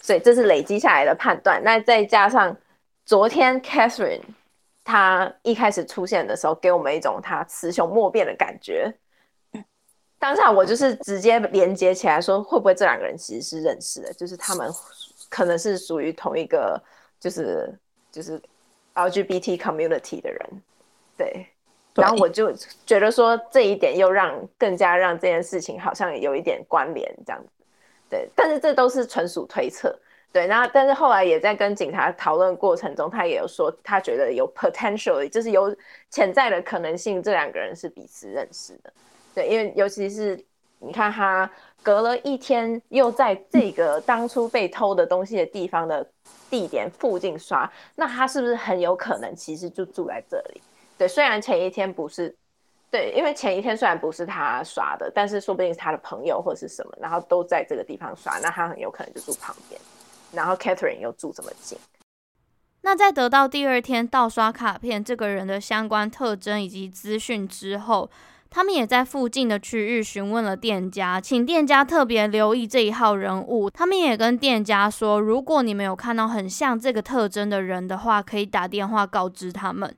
[0.00, 1.62] 所以这是累积下来的判断。
[1.62, 2.56] 那再加上
[3.04, 4.20] 昨天 Catherine
[4.84, 8.92] 她一开始出现的时候，给我们一种她雌雄莫辨的感觉。
[10.18, 14.12] 当下我就是直接连接起来说，会不会这两个人其实是认识的？
[14.14, 14.68] 就是他们
[15.28, 16.82] 可能是属于同一个，
[17.18, 17.76] 就是。
[18.10, 18.40] 就是
[18.98, 20.40] LGBT community 的人，
[21.16, 21.46] 对，
[21.94, 22.52] 然后我就
[22.84, 27.64] 觉得说这一点又让更加让这件事情好像有一点关联这样子，
[28.10, 29.96] 对，但是这都是纯属推测，
[30.32, 35.74] 对，然后但是后来也在跟警察讨论过程中，他也有说他觉得有 potential，就是有
[36.10, 38.92] 潜在的可能性，这两个人是彼此认识的，
[39.34, 40.38] 对，因为尤其是
[40.80, 41.50] 你看他
[41.82, 46.06] 隔了一天又在这个当初被偷的东西的地方的。
[46.50, 50.62] 地点附近刷，那他是不是很有可能其实就住在这里？
[50.96, 52.34] 对，虽然前一天不是，
[52.90, 59.78] 对，因为前一天虽然不是他刷的，但是说不定是他的朋友或是什么，然后都在这个地方刷，那他很有可能就住旁边。
[60.32, 61.76] 然后 Catherine 又住这么近，
[62.80, 68.08] 那在得到第二天盗刷卡片这个人的相关特征以及资讯之后。
[68.50, 73.68] 他们也在附近的区域询问了店家，请店家特别留意这一号人物。
[73.68, 79.94] 他们也跟店家说，如果你们有看到很像这个特征的人的话，可以打电话告知他们。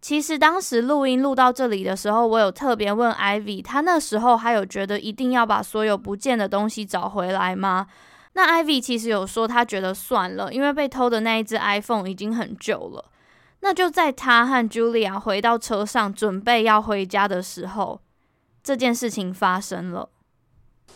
[0.00, 7.86] 其实当时录音录到这里的时候，我有特别问 Ivy，他那时候还有觉得一定要把所有不见的东西找回来吗？
[8.32, 13.04] 那 Ivy 其实有说他觉得算了，因为被偷的那一只 iPhone 已经很久了。
[13.60, 18.00] 那就在他和 Julia 回到车上，准备要回家的时候，
[18.62, 20.08] 这件事情发生了。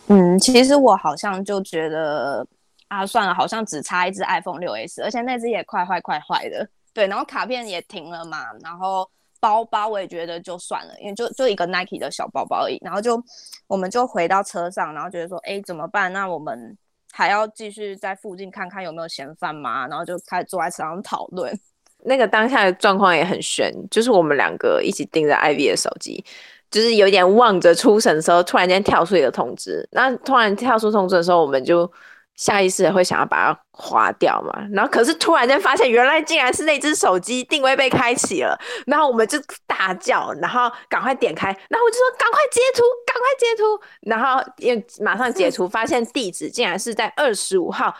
[0.07, 2.45] 嗯，其实我好像就觉得
[2.87, 6.67] 啊，算了，好像只差一只 iPhone 6s，而且那只也快坏快坏的。
[6.93, 9.09] 对，然后卡片也停了嘛，然后
[9.39, 12.79] 包包我也觉得就算了，因为就就一个 Nike 的小包包而已。
[12.81, 13.21] 然后就
[13.67, 16.11] 我们就回到车上，然后觉得说，哎，怎么办？
[16.13, 16.77] 那我们
[17.11, 19.87] 还要继续在附近看看有没有嫌犯吗？
[19.87, 21.57] 然后就开始坐在车上讨论。
[22.05, 26.23] 那个当下的状况也很悬，就是我们两个一起盯着 Ivy 的手机，
[26.69, 29.87] 就是有点望着出神的时候，突然间跳出一个通知。
[29.91, 31.91] 那突然跳出通知的时候，我们就
[32.35, 34.67] 下意识的会想要把它划掉嘛。
[34.71, 47.95] 然后可是突然间发现，原来竟然是那只手机定位被开启了，然后我们就大叫，然后赶快点开，然后我就说赶快截图，赶快截图，然后也马上截图，发现地址竟然是在二十五号。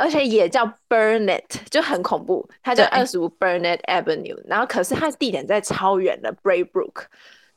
[0.00, 2.48] 而且也叫 Burnett，就很恐怖。
[2.62, 7.04] 它叫二十五 Burnett Avenue，然后可是它的地点在超远的 Braybrook，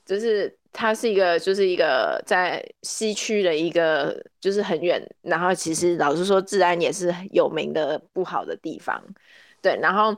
[0.05, 9.01] 就是它是一个就是一个在西区的一个就是很远，然后其实老实说治安也是有名的不好的地方，
[9.61, 10.15] 对，然后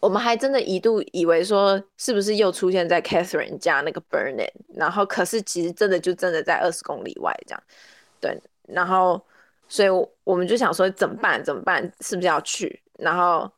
[0.00, 7.62] 我们还真的一度以为说是不是又出现在 Catherine 家那个 Burnet，然后可是其实真的就真的在二十公里外这样，
[8.20, 9.24] 对，然后
[9.68, 9.88] 所以
[10.24, 12.82] 我们就想说怎么办怎么办，是不是要去？
[12.98, 13.50] 然后。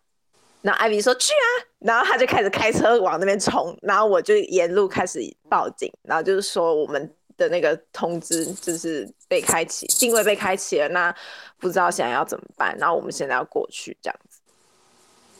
[0.60, 1.48] 然后艾比说去啊，
[1.78, 11.14] 然后他就开始开车往那边冲，然后我就沿路开始报警，然后就是说我们的那个通知就是被开启，定位被开启了，那
[11.58, 14.40] 不知道现在要怎么办，然后我们现在要过去这样子。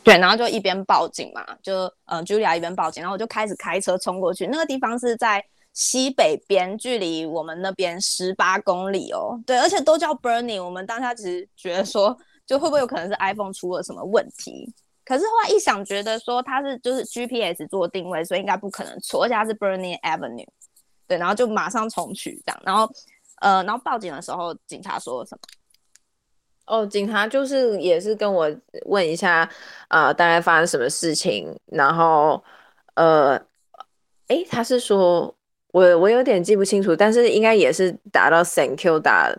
[0.05, 5.45] 对，然后就一边报警嘛，就呃，Julia 一边报警，然后我就开始开车冲过去，那个地方是在
[5.81, 9.41] 西北边，距离我们那边十八公里哦。
[9.47, 14.75] 对，而且都叫 Burnie，我们当下其实觉得说，就会不会有可能是 iPhone 出了什么问题？
[15.05, 20.49] 可是后来一想，觉得说它是就是 GPS 做定位，所以应该不可能错，而且它是 Burnie Avenue，
[21.07, 22.91] 对，然后就马上重取这样，然后
[23.41, 25.41] 呃，然后报警的时候，警察说什么？
[26.67, 28.51] 哦，警察就是也是跟我
[28.87, 29.49] 问一下，
[29.91, 32.43] 呃，大概发生什么事情，然后
[32.95, 33.41] 呃，
[34.27, 35.35] 诶，他是说
[35.73, 39.35] 我我有点记不清楚，但是应该也是打到 Thank you 打。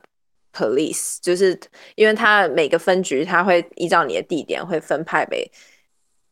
[0.52, 1.58] Police 就是
[1.96, 5.50] 因为他每个分局，他会依照你的地点会分派给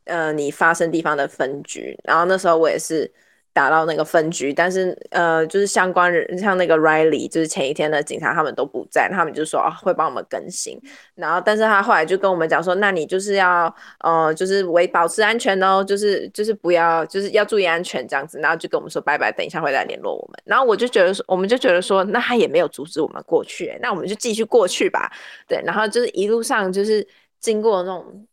[0.06, 3.10] 呃你发生地方的分局，然后那时候我也是。
[3.58, 10.80] 打到那个分局，但是呃，就是相关人，像那个 Riley，就是前一天的警察，他们都不在，他们就说、哦、会帮我们更新。
[11.16, 18.38] 然后，但是他后来就跟我们讲说，那你就是要呃，就是维保持安全哦，就是就是不要，就是要注意安全这样子。
[18.40, 20.40] 然后就跟我们说拜拜，等一下会来联络我们。
[20.46, 25.12] 然后我就觉得说，我们就觉得说，那他也没有阻止我们过去，那我们就继续过去吧。
[25.48, 27.08] 对，然后就是一路上就是
[27.40, 28.28] 经过那种。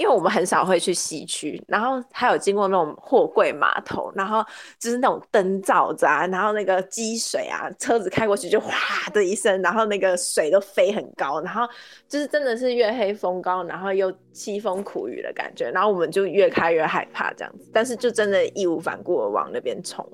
[0.00, 4.42] 因为我们很少会去西区，然后还有经过那种货柜码头，然后
[4.78, 8.72] 就是那种灯罩子啊，然后那个积水啊，车子开过去就哗
[9.12, 11.68] 的一声，然后那个水都飞很高，然后
[12.08, 20.10] 就是真的是月黑风高，然后又凄风苦雨的感觉，然后我们就越开越害怕这样子，但是就真的义无反顾的往那边冲。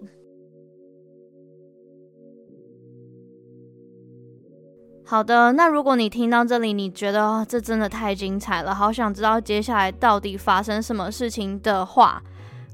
[5.08, 12.20] 好的，那如果你听到这里，你觉得、这真的太精彩了，好想知道接下来到底发生什么事情的话，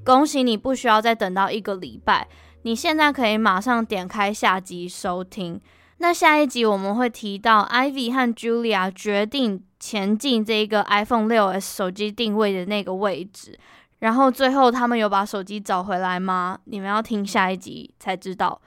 [0.02, 2.26] 恭喜你不需要再等到一个礼拜，
[2.62, 5.60] 你现在可以马上点开下集收听。
[5.98, 13.58] 那下一集我们会提到 Ivy 和 Julia 决定前进这个 iPhone 6s 手机定位的那个位置，
[13.98, 16.58] 然后最后他们有把手机找回来吗？
[16.64, 18.58] 你们要听下一集才知道。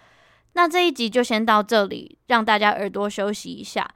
[0.56, 3.90] 那这一集就先到这里，让大家耳朵休息一下。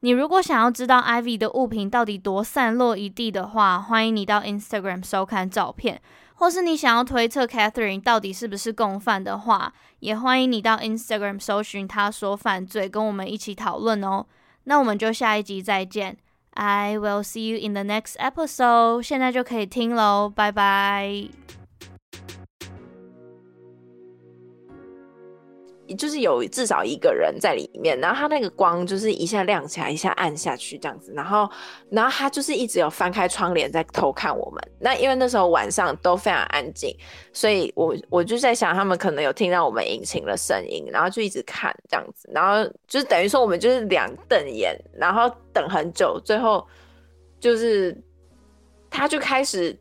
[0.00, 6.00] 你如果想要知道 Ivy 的物品到底多散落一地的话，欢迎你到 Instagram 收看照片，
[6.34, 14.26] 或是你想要推测 Catherine 到底是不是共犯的话，也欢迎你到 Instagram 搜寻他说犯罪，跟我们一起讨论哦。
[14.64, 16.16] 那我们就下一集再见
[16.54, 19.02] ，I will see you in the next episode。
[19.02, 21.59] 现在就可以听喽，拜拜。
[25.94, 31.48] 就是有至少一个人在里面，然后他那个光就是一下亮起来，一下暗下去这样子，然后，
[31.90, 34.62] 然后他就是一直有翻开窗帘在偷看我们。
[34.78, 36.96] 那因为那时候晚上都非常安静，
[37.32, 46.66] 所以我我就在想，他们可能有听到我们引擎的声音，然后就一直看这样子，然后就是等于说我们就是两瞪眼，然后等很久，最后
[47.38, 47.96] 就是
[48.90, 49.78] 他就开始。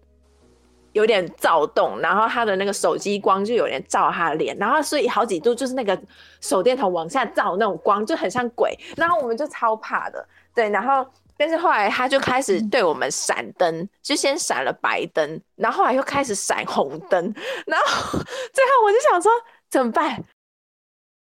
[0.94, 6.00] 有点躁动，然后他的那个手机光就有点照他脸，然后所以好几度就是那个
[6.42, 11.06] 手电筒往下照那种光就很像鬼，然后我们就超怕的，对，然后
[11.38, 17.34] 但是后来他就开始对我们闪灯，就先闪了白灯，然后后来又开始闪红灯，
[17.66, 18.20] 然后
[18.54, 19.32] 最后我就想说
[19.70, 20.24] 怎么办？